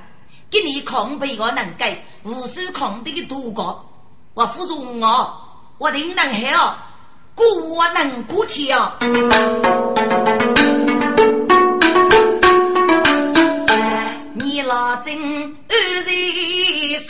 [0.50, 3.88] 给你抗背个能改，无数抗的个度过。
[4.34, 5.32] 我服从我，
[5.78, 6.76] 我定能好，
[7.36, 8.76] 故我能过天。
[14.34, 15.56] 你老真安
[16.04, 16.10] 在
[16.98, 17.06] 心，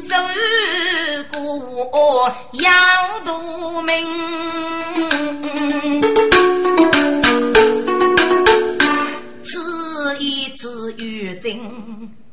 [0.00, 0.16] 受
[1.30, 4.53] 过要度命。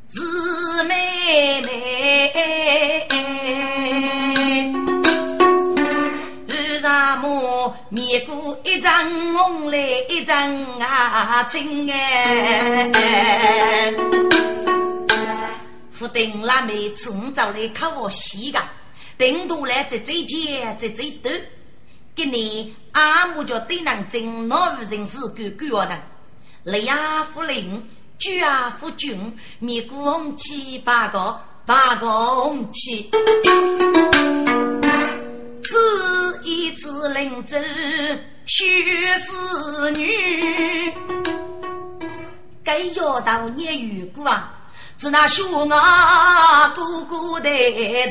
[0.08, 1.70] 是妹妹，
[6.48, 12.90] 遇上我面过一张红来一张啊青哎，
[15.98, 18.60] 不等那每次我找来看我洗个，
[19.16, 21.32] 等多来这间在这多，
[22.14, 25.98] 今年阿母叫对南京老夫人是个个人，
[26.64, 27.82] 雷亚夫人。
[28.22, 33.10] 举啊夫君，灭古红旗八个八个红旗，
[35.64, 37.58] 此一次临走
[38.46, 38.64] 须
[39.16, 40.08] 是女，
[42.62, 44.54] 该要到年遇过啊，
[44.96, 47.50] 只那兄啊哥哥的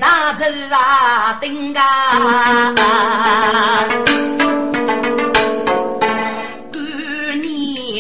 [0.02, 3.88] 大走啊登啊。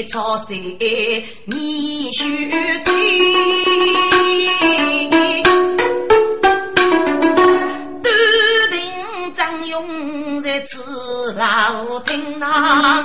[0.09, 2.49] 朝谁你须
[2.83, 2.91] 知？
[8.03, 8.09] 都
[8.69, 13.03] 定张勇在此老听呐。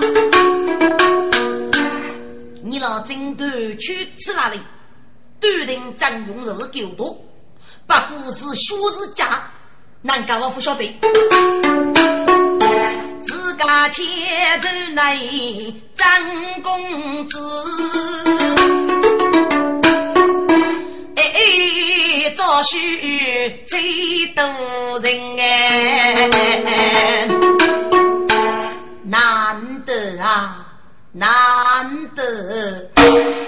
[2.63, 3.47] 你老真都
[3.79, 4.61] 去吃哪里？
[5.39, 6.65] 都定张勇是狗
[6.97, 7.25] 多，
[7.87, 9.45] 不过是学士家，
[10.03, 10.93] 难怪我不晓得。
[13.21, 14.05] 自家牵
[14.61, 15.15] 走那
[15.95, 16.07] 张
[16.63, 17.39] 公子，
[22.57, 24.43] 哎，早许最多
[25.01, 26.27] 人哎，
[29.05, 30.67] 难得啊，
[31.13, 32.91] 难得，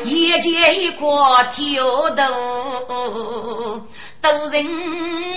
[0.05, 2.23] 一见一过挑逗。
[4.21, 4.67] 都人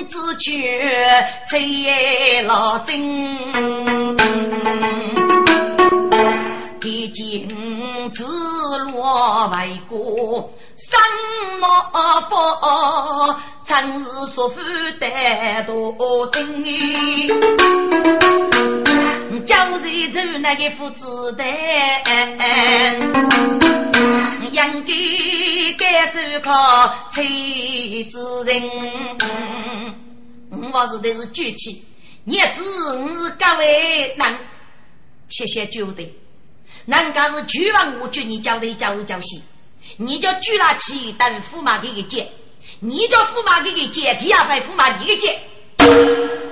[0.09, 2.91] 之觉，最老真。
[6.81, 7.47] 毕竟
[8.09, 8.25] 子
[8.91, 10.99] 落为国，生
[11.59, 12.35] 老福，
[13.63, 14.59] 真是说负
[14.99, 16.63] 担多重。
[19.45, 21.43] 教谁做那个父子的？
[24.51, 28.67] 应该该受靠妻子人。
[30.73, 31.85] 我是的是举起，
[32.25, 34.35] 日子我是各位能
[35.29, 36.03] 谢谢交代。
[36.91, 39.39] 人家是举完我举你交代交教些，
[39.95, 42.29] 你叫举了起等驸马给个接，
[42.81, 45.39] 你叫驸马给个接，皮亚在驸马你个接，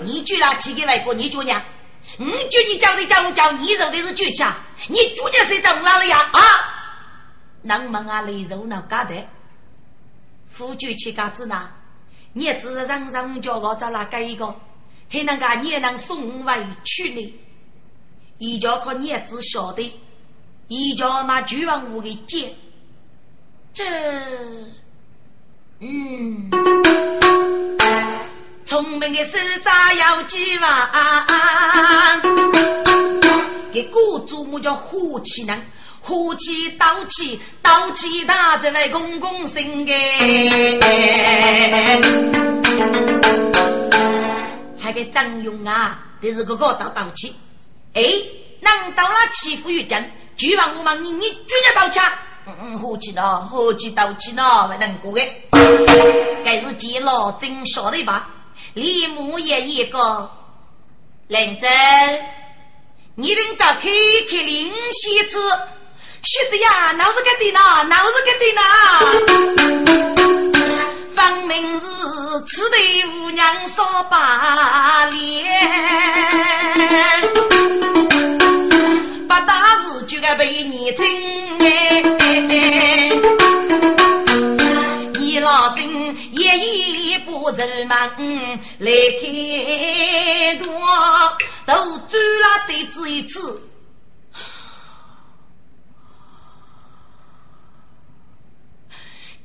[0.01, 1.61] 你举了起给外国你叫娘。
[2.17, 4.57] 我叫你教的教我教，你受的是举起啊！
[4.87, 6.17] 你主家谁在哪里呀？
[6.17, 6.41] 啊！
[7.63, 9.13] 能忙啊，累肉脑嘎的。
[10.47, 11.69] 夫君去嘎子呢？
[12.31, 14.55] 你只让让叫我找哪个一个？
[15.11, 17.39] 还能个你也能送回去呢？
[18.37, 19.93] 一家靠你子晓得，
[20.69, 22.53] 一家嘛就往我给接。
[23.73, 23.83] 这，
[25.79, 26.49] 嗯，
[28.65, 30.89] 聪明的手上要几万，
[33.73, 35.59] 给雇主母叫火气人。
[36.01, 40.79] 火气刀气刀气大，这位公公心哎，
[44.79, 47.35] 还给张勇啊，这是个个刀刀气。
[47.93, 48.03] 哎，
[48.59, 51.99] 难到了欺负于真，就望我们你你绝对刀气。
[52.47, 53.41] 嗯嗯，火气呢？
[53.51, 54.67] 火气刀气呢？
[54.67, 55.21] 不能过的。
[56.45, 58.29] 该是见了真晓得吧？
[58.73, 60.31] 李牧也一个
[61.27, 61.69] 认真，
[63.15, 63.81] 你能找开
[64.29, 65.37] 开灵犀子？
[66.23, 68.61] 学子呀，老是个的呐，老是个的呐。
[71.15, 71.85] 方明是
[72.47, 75.45] 此对五娘说把脸，
[80.29, 81.05] 是就该被你整
[81.59, 82.01] 哎。
[85.19, 85.87] 你老真
[86.31, 90.67] 一一不走门来开多，
[91.65, 91.73] 都
[92.07, 93.61] 转了对子一次。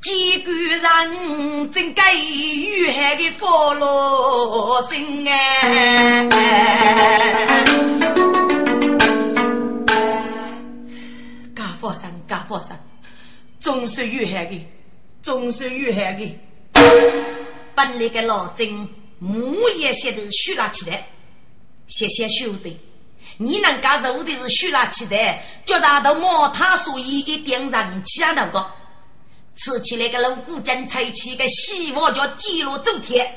[0.03, 6.29] 几个人真该遇害的佛罗心哎！
[11.85, 12.83] 家佛山，家佛山，
[13.61, 14.67] 总是遇害的，
[15.21, 16.39] 总是遇害的。
[17.75, 21.07] 本来个老郑木也写的虚拉起来，
[21.87, 22.79] 谢谢兄弟，
[23.37, 28.67] 你能干肉的是虚拉起来，叫他都摸他所以一点人气啊那个。
[29.57, 33.31] 吃起来个老古井，吹起个希望叫记录走天。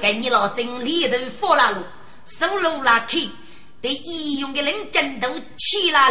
[0.00, 1.82] 给你老郑里头发了路，
[2.24, 3.18] 收路拉开，
[3.82, 6.10] 对医用的人针都起来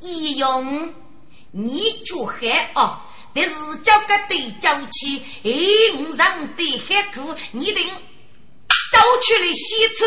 [0.00, 0.08] 了。
[0.08, 0.94] 医用
[1.50, 2.98] 你就害哦，
[3.32, 5.50] 但是交个对交起，哎，
[5.96, 7.82] 我让对海苦，你得
[8.92, 10.04] 走出来洗吃。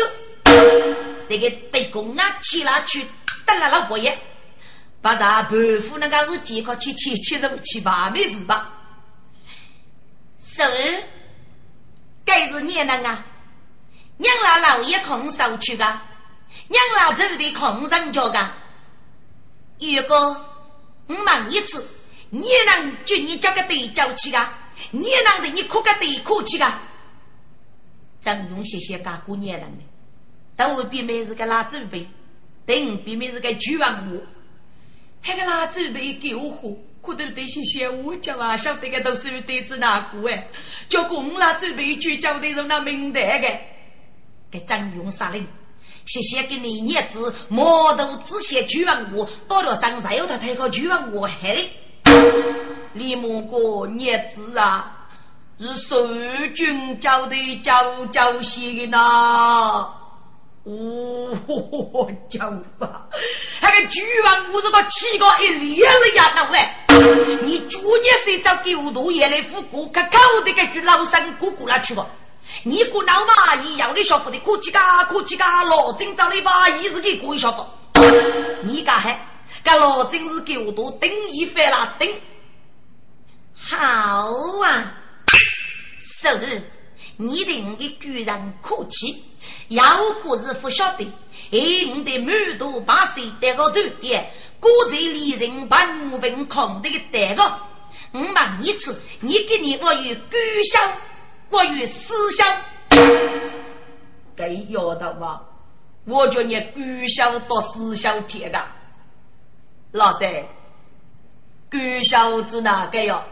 [1.28, 3.04] 这个对公啊，起来去
[3.46, 4.18] 得了老伯爷。
[5.00, 8.70] 把啥盘夫那个是健康七七七十五七八没事吧？
[10.44, 10.62] 是，
[12.24, 13.08] 该是你那个，
[14.16, 15.84] 娘拉老爷空手去的，
[16.66, 18.52] 娘拉走的空人家的。
[19.78, 20.16] 如果
[21.06, 21.86] 我问一次，
[22.30, 24.48] 你能就你交个对叫去的？
[24.90, 26.72] 你能的你哭个对哭去的？
[28.20, 29.84] 张勇谢谢干过年人的，
[30.56, 32.06] 但我比妹是个拉准备，
[32.66, 34.20] 等比妹是个举王我。
[35.24, 40.48] 那个拉准备救火，可得得些些我讲啊，晓得个都是有得子哪个哎？
[40.88, 43.58] 叫公拉准备去交的，让那明白个。
[44.50, 45.38] 给张勇杀了，
[46.08, 51.70] 谢谢给你叶子毛头之前举完我，到了山上有他太好举完我害的。
[52.94, 55.06] 李木哥叶子啊，
[55.60, 56.08] 是守
[56.54, 58.98] 军教的教教些的呢。
[60.64, 63.06] 哦，叫吧！
[63.60, 72.06] 那个巨王五十个七个一连了呀，那喂，你昨天谁找狗头也来复古，可口的个句老三姑姑那去吧？
[72.64, 77.66] 你姑老妈一样的小伙的，哭泣嘎哭泣嘎，老真找你把一日给过一小伙。
[78.62, 79.26] 你干还？
[79.62, 82.08] 干老真是狗头等一番啦等。
[83.54, 83.76] 好
[84.64, 84.94] 啊，
[86.02, 86.62] 是，
[87.16, 89.22] 你等的居然哭泣。
[89.68, 91.04] 要果是不晓得，
[91.50, 94.30] 哎，我的满肚把水带个头点，
[94.60, 97.42] 果在离人把五分空的带个。
[98.12, 100.40] 我问一次，你给你我有感
[100.70, 100.92] 想，
[101.50, 102.46] 我有思想，
[104.36, 105.42] 该要的吧？
[106.04, 108.64] 我叫你感想到思想贴的，
[109.92, 110.24] 老子
[111.70, 113.22] 感想子哪个哟？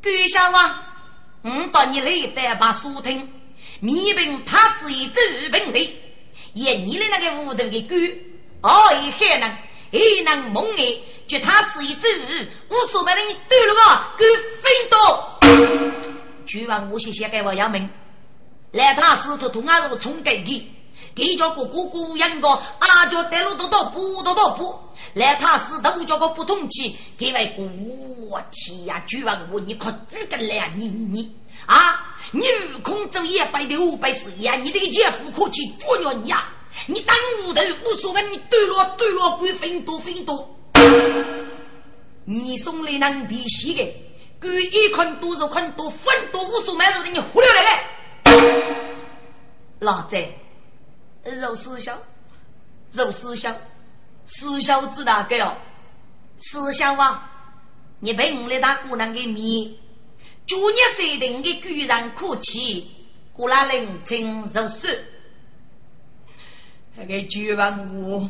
[0.00, 0.88] 感想啊！
[1.42, 3.28] 我到你那带把书听。
[3.80, 5.78] 米本他是一周本的，
[6.54, 7.96] 眼你的那个屋头的狗，
[8.62, 8.70] 哦，
[9.02, 9.56] 一海人，
[9.90, 12.08] 一能蒙眼，就他是一周，
[12.68, 14.24] 无所谓的你对了啊，狗
[14.60, 15.38] 飞到，
[16.46, 17.88] 就往我先先给我要命，
[18.72, 20.66] 来他是头痛啊，是冲给给，
[21.14, 24.78] 给叫个哥哥养个，阿叫带路多多不多多不，
[25.14, 27.62] 来他是头叫个不通气，给外个
[28.30, 31.34] 我天呀，就往我你可这个来呀你你
[31.66, 32.16] 啊！
[32.32, 32.40] 你
[32.74, 34.54] 悟空走一百六百岁呀！
[34.56, 36.48] 你的姐夫可去捉了你呀！
[36.86, 37.14] 你当
[37.44, 40.48] 屋头无所谓，你对了对了，归分多分多。
[42.24, 43.84] 你送来能比西的，
[44.42, 47.84] 故一捆多肉捆多分多无数买肉的你忽悠来，
[49.78, 50.36] 老贼，
[51.22, 51.96] 肉思想，
[52.90, 53.56] 肉思想，
[54.26, 55.56] 思想知道个哟，
[56.38, 57.30] 思想啊，
[58.00, 59.72] 你被我来打姑娘的面，
[60.44, 62.90] 昨日设定的居然可气，
[63.32, 64.98] 过来冷清如水，
[66.96, 68.28] 那个绝望我，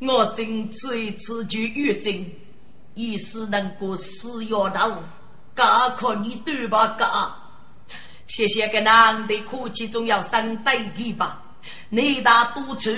[0.00, 2.26] 我真一次就越真。
[2.96, 5.02] 意思能够死要到，
[5.54, 6.94] 嘎可你对吧？
[6.98, 7.36] 嘎，
[8.26, 11.42] 谢谢个男的客气，总要三代的吧？
[11.90, 12.90] 男大多粗，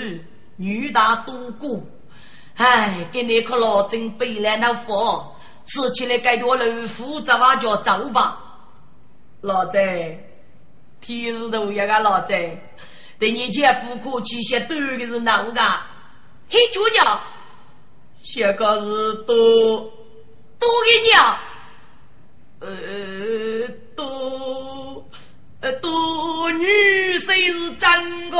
[0.55, 1.85] 女大多孤，
[2.55, 5.35] 哎，给你可老真背来那佛，
[5.65, 8.39] 吃起来该多老虎杂话叫走吧？
[9.41, 9.77] 老子，
[11.01, 12.33] 天日头一个老子，
[13.19, 15.61] 对你姐夫客气些，对的是哪个？
[16.49, 17.21] 黑猪鸟。
[18.21, 19.35] 写个是多
[20.57, 21.37] 多给鸟，
[22.65, 25.05] 呃，多
[25.59, 26.65] 呃多女
[27.17, 28.37] 婿是真个。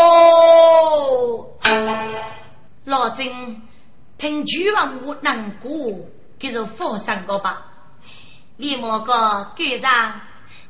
[2.86, 3.62] 老郑
[4.18, 5.70] 听句话我难过，
[6.40, 7.66] 给是放上个吧。
[8.56, 9.14] 李莫哥
[9.58, 10.22] 赶上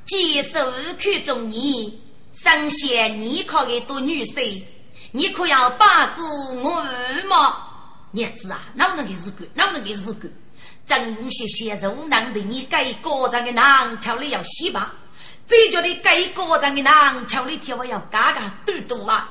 [0.03, 2.01] 接受看中你，
[2.33, 4.63] 生下你靠的多女婿，
[5.11, 6.25] 你可要把过
[6.55, 6.83] 我
[7.29, 7.67] 吗？
[8.13, 9.47] 日子啊，哪能给日干？
[9.53, 10.31] 哪能给日干？
[10.85, 14.93] 正用些些肉囊的你该高张的囊，瞧你要洗吧。
[15.47, 19.29] 这叫你该高张的囊，瞧你天我要嘎嘎多多啊。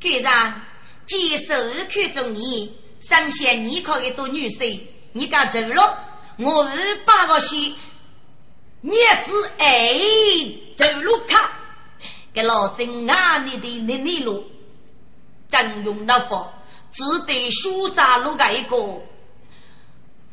[0.00, 0.60] 给上
[1.06, 1.54] 接受
[1.90, 4.80] 看中你，生下你靠一多女婿，
[5.12, 5.98] 你敢走了？
[6.38, 7.76] 我二八个西，
[8.80, 8.90] 日
[9.24, 10.00] 子哎
[10.74, 11.52] 走路卡，
[12.32, 14.44] 给老郑啊你的那你路，
[15.48, 16.52] 正用那佛。
[16.90, 18.76] 只得书上录个一个，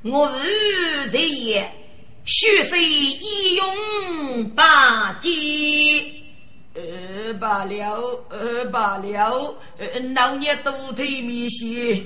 [0.01, 1.69] 我日日夜
[2.23, 5.29] 血色一用八戒，
[6.73, 9.85] 呃罢了，呃罢了，呃
[10.15, 12.01] 老年都腿米些，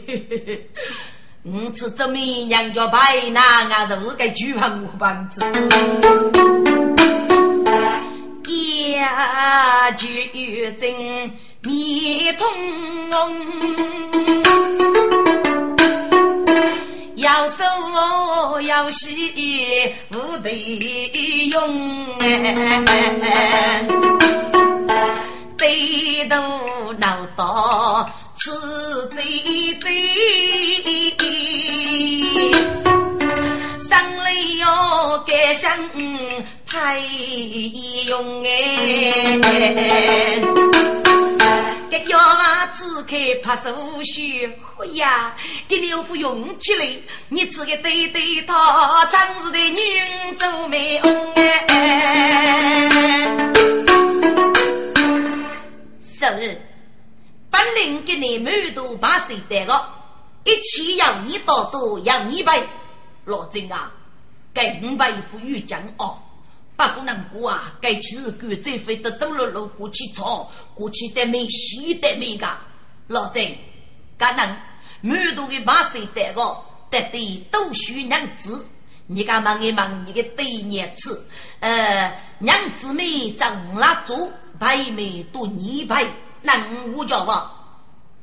[1.43, 5.41] 我吃这么娘家白那俺是个举房五棒子，
[8.95, 10.91] 呀举真
[11.61, 12.47] 面通。
[17.23, 17.63] 要手
[18.61, 20.49] 要洗不得
[21.49, 22.17] 用，
[25.57, 26.35] 对头
[26.97, 28.51] 闹到吃
[29.13, 29.23] 嘴
[29.79, 29.89] 嘴，
[33.79, 35.71] 上来要改上
[36.67, 36.99] 派
[38.05, 39.39] 用哎。
[41.93, 45.35] 个小娃子开拍手嘘，哎呀，
[45.67, 47.03] 给你副勇气嘞！
[47.29, 52.89] 你这个对对他，真是的女做美翁哎。
[56.03, 56.61] 是，
[57.51, 59.85] 本领给你满肚把水带个，
[60.45, 62.67] 一起要你多多要你背，
[63.25, 63.91] 罗真啊，
[64.51, 66.17] 给五百副玉浆哦。
[66.83, 72.45] 八姑娘过啊，该起日干，再飞得抖落落过去炒，过去得没西得没个。
[73.07, 73.41] 老郑，
[74.19, 74.57] 可能
[74.99, 76.41] 满肚的把水带个，
[76.89, 78.65] 得对都需娘子。
[79.07, 81.25] 你敢问一问你的对娘子？
[81.61, 84.29] 呃，娘子妹长蜡烛，
[84.59, 86.05] 白眉多泥白，
[86.41, 87.49] 能我叫我？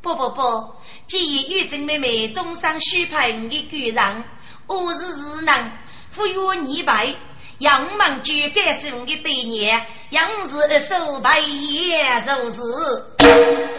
[0.02, 0.74] 不不不，
[1.06, 4.24] 既然玉珍妹妹终生许配你的官人，
[4.66, 5.72] 我是日能
[6.10, 7.14] 赋予泥白。
[7.60, 12.60] 杨门就该是我的对念，杨氏手牌也如是。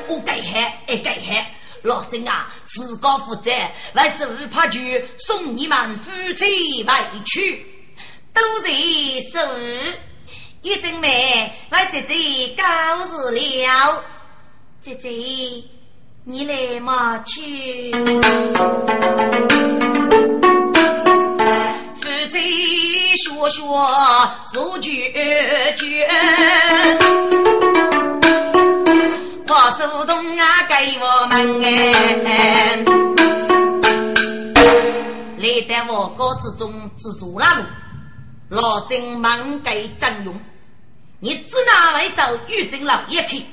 [0.07, 1.43] 我该喊，哎该喊，
[1.81, 3.51] 老郑啊，自告负责，
[3.95, 4.79] 为手怕就
[5.17, 6.93] 送你们夫妻回
[7.25, 7.65] 去，
[8.31, 8.69] 都在
[9.33, 9.39] 手。
[10.61, 14.03] 玉珍妹，我姐姐告辞了，
[14.79, 15.09] 姐姐，
[16.23, 17.91] 你来嘛去。
[21.99, 22.80] 夫妻。
[23.49, 26.07] 说说如决绝，
[29.47, 32.83] 我手动啊给我们哎，
[35.37, 37.63] 来在我国之中之属那路，
[38.49, 40.39] 老郑忙给张勇，
[41.19, 43.43] 你只拿来找玉珍老爷去，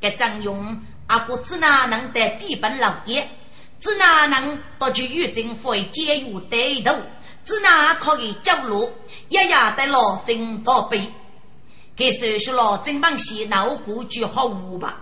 [0.00, 0.76] 给张勇
[1.06, 3.26] 阿哥只拿能得比本老爷，
[3.80, 7.00] 只拿能夺取玉珍回监狱带头。
[7.48, 8.92] 只那可以走路，
[9.30, 11.10] 一夜得老郑倒背。
[11.96, 15.00] 给说说老郑帮些脑骨就好无吧？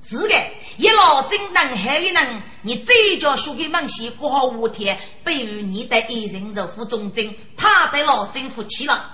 [0.00, 0.34] 是的，
[0.78, 9.10] 一老真能害的人，你这叫说给孟西过好五天，被于你的一人入府中贞，他的老真服气了，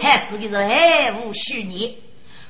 [0.00, 2.00] 还是个是爱无虚拟。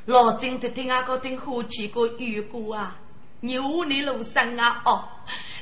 [0.04, 2.94] 老真的听阿哥听好几个预估啊，
[3.40, 5.04] 牛你路上啊哦，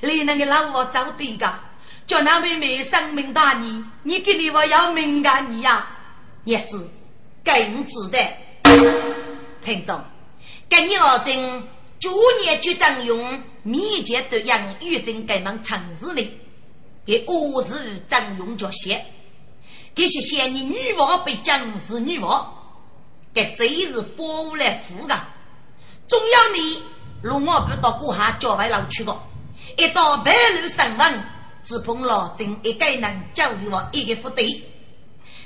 [0.01, 1.47] 你那个老我找对个，
[2.07, 5.87] 叫那妹妹生命大你，你给你我要敏感你呀，
[6.45, 6.91] 叶子
[7.43, 8.19] 更值得。
[9.63, 10.03] 听众，
[10.69, 11.63] 跟你老真。
[12.01, 12.11] 九
[12.43, 16.39] 年就张用密接对杨玉珍改忙城市里，
[17.07, 19.03] 给五日张用脚写，
[19.95, 22.53] 这些嫌你女王被将是女王，
[23.33, 25.27] 给这一日保护来护岗，
[26.07, 26.83] 总要你
[27.23, 29.23] 如我不到过下郊外老去吧，
[29.79, 31.25] 一到白路上门，
[31.65, 34.63] 只碰老郑一个人教育我一个副队，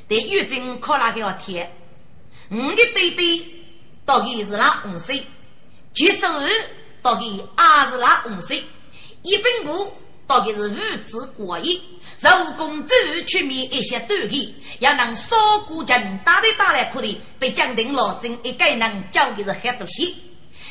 [0.08, 1.70] 对玉珍考那个要贴，
[2.50, 3.64] 我的弟弟
[4.04, 5.24] 到底是哪五岁？
[5.94, 6.26] 举手
[7.00, 8.62] 到底二十拉五岁，
[9.22, 9.92] 一本部
[10.26, 11.80] 到底是日子过亿，
[12.18, 12.94] 手工走
[13.26, 20.12] 去面一些短句，要能少过人打的打来可的，被江定老郑一个人教的是很多些，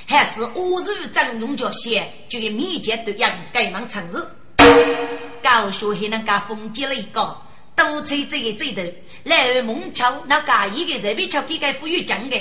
[0.06, 4.24] 还是五日张用脚写，就给密接对应改忙城市，
[5.42, 7.38] 高学还能干封建了一个，
[7.76, 8.82] 都吹这个嘴头，
[9.24, 12.38] 然后蒙桥那盖一个人被桥给盖富裕讲的。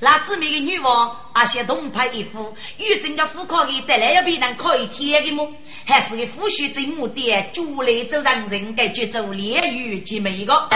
[0.00, 5.52] 那姊妹的女王，阿些东派一夫，与整个妇科的带来要比人可以天的么？
[5.84, 10.68] 还是个夫婿真目的，主来走让人该去走炼狱及每个。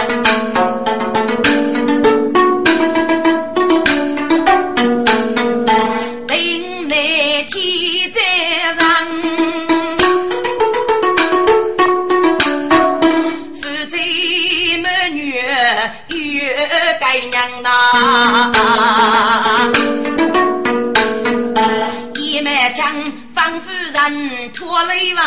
[22.15, 22.85] 一脉将
[23.33, 25.21] 方夫人拖累完，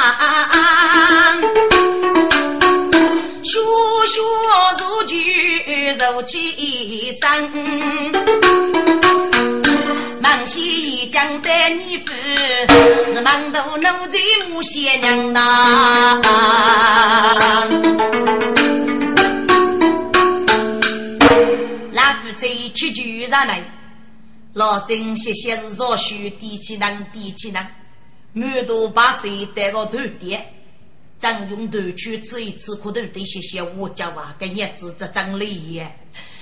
[3.42, 3.58] 学
[4.06, 4.20] 学
[4.78, 5.14] 如举
[5.98, 7.24] 如起身，
[10.20, 12.12] 忙西将带你夫，
[12.68, 14.18] 是忙头奴才
[14.50, 15.40] 母贤娘呐。
[22.36, 23.62] 这七句上来，
[24.52, 27.66] 老郑些些是若许低起人低起人，
[28.32, 30.46] 满肚把水带个头点，
[31.18, 35.98] 张用头去吃一吃苦头的些些我叫啊，跟日子这张累耶，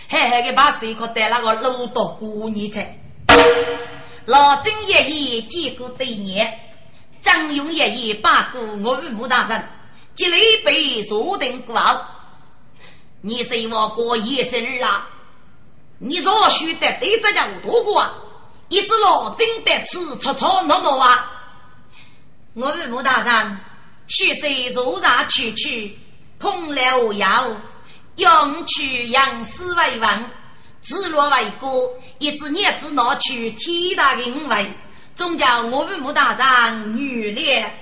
[0.09, 2.99] 还还给把水可带那个路到过年才。
[4.27, 6.59] 老郑爷爷见过对年，
[7.21, 9.69] 张用爷爷把过我与穆大人，
[10.15, 12.01] 积了一杯坐定过后，
[13.21, 15.11] 你是我过夜生日啊？
[15.99, 18.13] 你若许得对这家伙多过啊，
[18.69, 21.31] 一只老真得吃吵吵闹闹啊！
[22.55, 23.59] 我与穆大人，
[24.07, 25.99] 许是如茶去去，
[26.39, 27.51] 碰了药，
[28.17, 30.31] 用去养死为王，
[30.83, 34.73] 自若为国，一只叶子拿去天大因为，
[35.15, 37.73] 总叫我与穆大人女烈。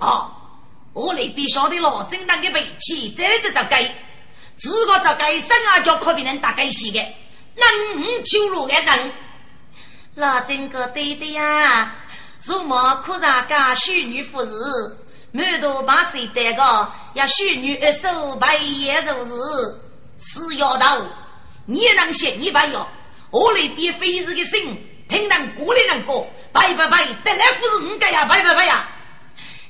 [0.00, 0.30] 哦，
[0.92, 3.94] 我那边晓得老真当的背气，这这就该。
[4.62, 7.00] 自个在该生啊，就可别人打该死的，
[7.56, 9.12] 能求路的人。
[10.14, 11.96] 老真个对的呀，
[12.40, 14.50] 如么可让个许女服侍，
[15.32, 19.80] 满头把谁带个，要许女一手白也如是。
[20.20, 21.04] 是丫头，
[21.66, 22.86] 你能信你白要？
[23.32, 28.88] 我那边非是个心，听人过来人过，拜拜拜，得来服侍你个呀，拜拜拜呀。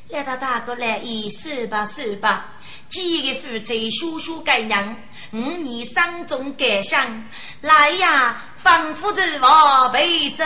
[0.08, 2.46] 来到大哥来，一说吧说吧。
[2.92, 4.94] 几个夫妻修修改娘，
[5.32, 7.24] 五年丧中改想，
[7.62, 10.44] 来呀，仿佛着往北走。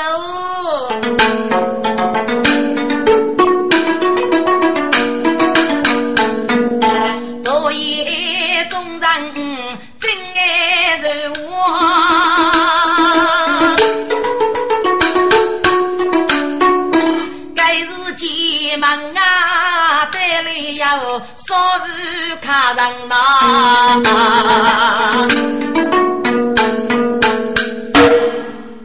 [22.46, 23.16] 他人呐，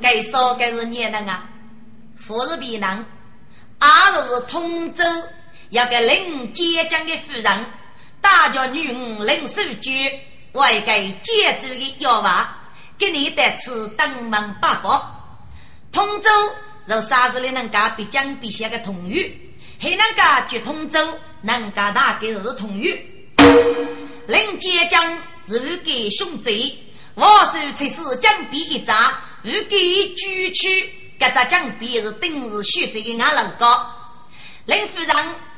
[0.01, 1.43] 该说该是年人啊，
[2.17, 3.05] 富是别人，
[3.77, 3.87] 二
[4.27, 5.03] 是通州
[5.69, 7.65] 要给领接江的夫人，
[8.19, 10.11] 大叫女儿领手举，
[10.53, 12.51] 为给接州的要娃，
[12.97, 15.07] 给你带吃登门八宝。
[15.91, 16.31] 通州
[16.87, 20.99] 是啥子里能干比江比下的同语，还能干绝通州。
[21.43, 23.10] 南家大概是同语，
[24.27, 25.17] 林坚将
[25.47, 26.77] 是给兄弟，
[27.15, 30.89] 我手才是将笔一扎，如给举去
[31.19, 33.85] 搿只江边是定是选择的俺老高。
[34.65, 35.15] 林夫人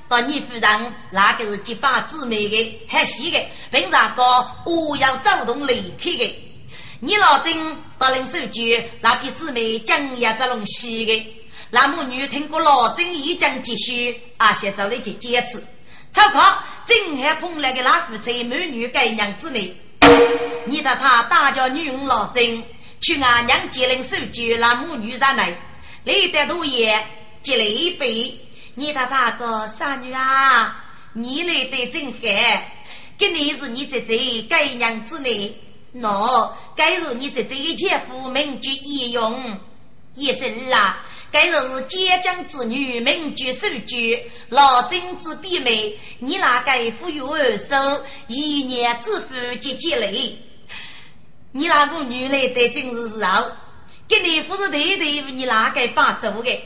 [0.07, 3.39] 到你夫人，那个是结拜姊妹的，还细的，
[3.71, 4.23] 平常个
[4.65, 6.39] 我要主动离开的。
[6.99, 15.61] 你老曾到林书记那边姊妹讲呀，这龙西的，那母女听过老曾一讲继续，啊，先走了去坚持。
[16.13, 19.77] 超考正还碰来个老夫妻母女该娘子呢，
[20.65, 22.63] 你的他大叫女佣老曾
[23.01, 25.57] 去俺娘接林书记那母女上来，
[26.03, 27.05] 你的多爷
[27.41, 28.39] 接了一杯。
[28.75, 30.83] 你的大哥傻女啊，
[31.13, 32.17] 你来的真好，
[33.19, 35.55] 给你是你姐姐该娘子呢，
[35.95, 39.59] 喏，该如你姐姐一切夫名居义用，
[40.15, 47.75] 一生啊，该如坚强之女名居守居，老贞之婢妹，你那该富有二手，
[48.27, 50.37] 一年之福积积累，
[51.51, 53.45] 你那个女来的真是时候，
[54.07, 56.61] 给你不是对对，你哪个帮助的？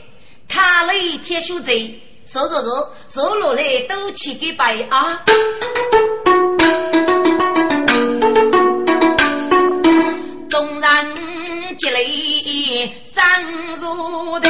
[0.46, 5.24] 卡雷铁修贼，走走走，走路来都去给拜啊！
[10.50, 12.00] 众人接来
[13.18, 13.42] 三
[13.74, 14.48] 如定，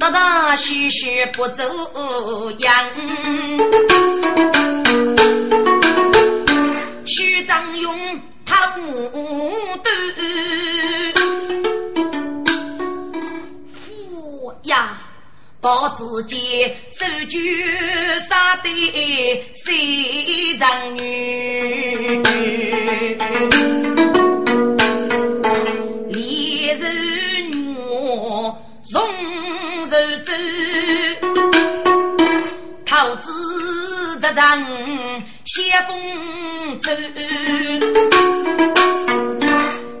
[0.00, 1.62] 大大小小不走
[2.58, 2.74] 样，
[7.06, 9.88] 徐张勇讨木头。
[14.64, 15.00] 呀，
[15.60, 17.64] 到自己手举
[18.18, 18.68] 杀的
[19.54, 22.20] 西藏女，
[33.00, 33.32] 桃子
[34.20, 34.62] 这张
[35.46, 36.92] 先锋走，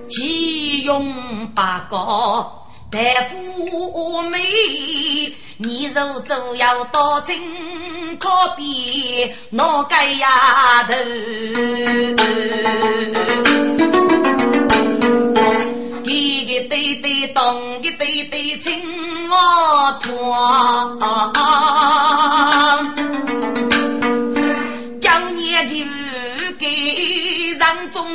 [0.06, 2.68] 奇勇八高。
[2.90, 4.38] 大夫美，
[5.56, 7.40] 你若走要到金
[8.18, 8.28] 可
[8.58, 10.92] 比哪个丫头？
[16.70, 20.98] 对对东，一对对青瓦团，
[25.00, 25.84] 将年的
[26.60, 28.06] 给让中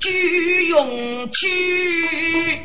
[0.00, 2.58] 举勇去。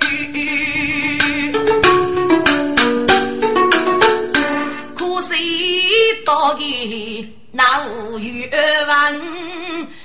[6.26, 9.22] 到底那无语问，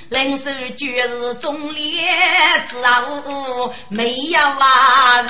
[0.08, 2.02] 人手就是忠烈
[2.68, 5.22] 之后没有啊！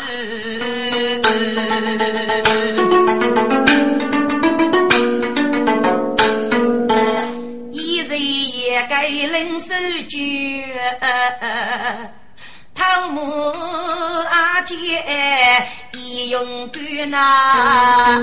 [7.72, 9.74] 一人也该临手
[10.09, 10.64] 诀。
[12.79, 13.20] 头目
[14.31, 14.76] 阿姐
[15.95, 18.22] 义勇敢呐，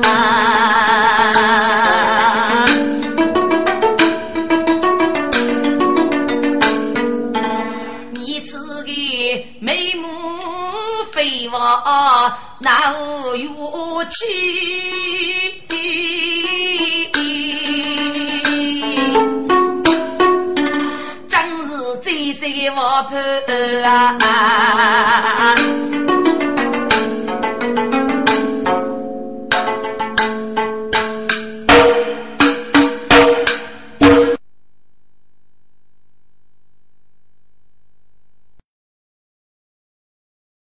[12.66, 14.26] 闹乐器。
[21.28, 21.38] 真
[21.68, 23.16] 是这些王婆！
[23.88, 24.18] 啊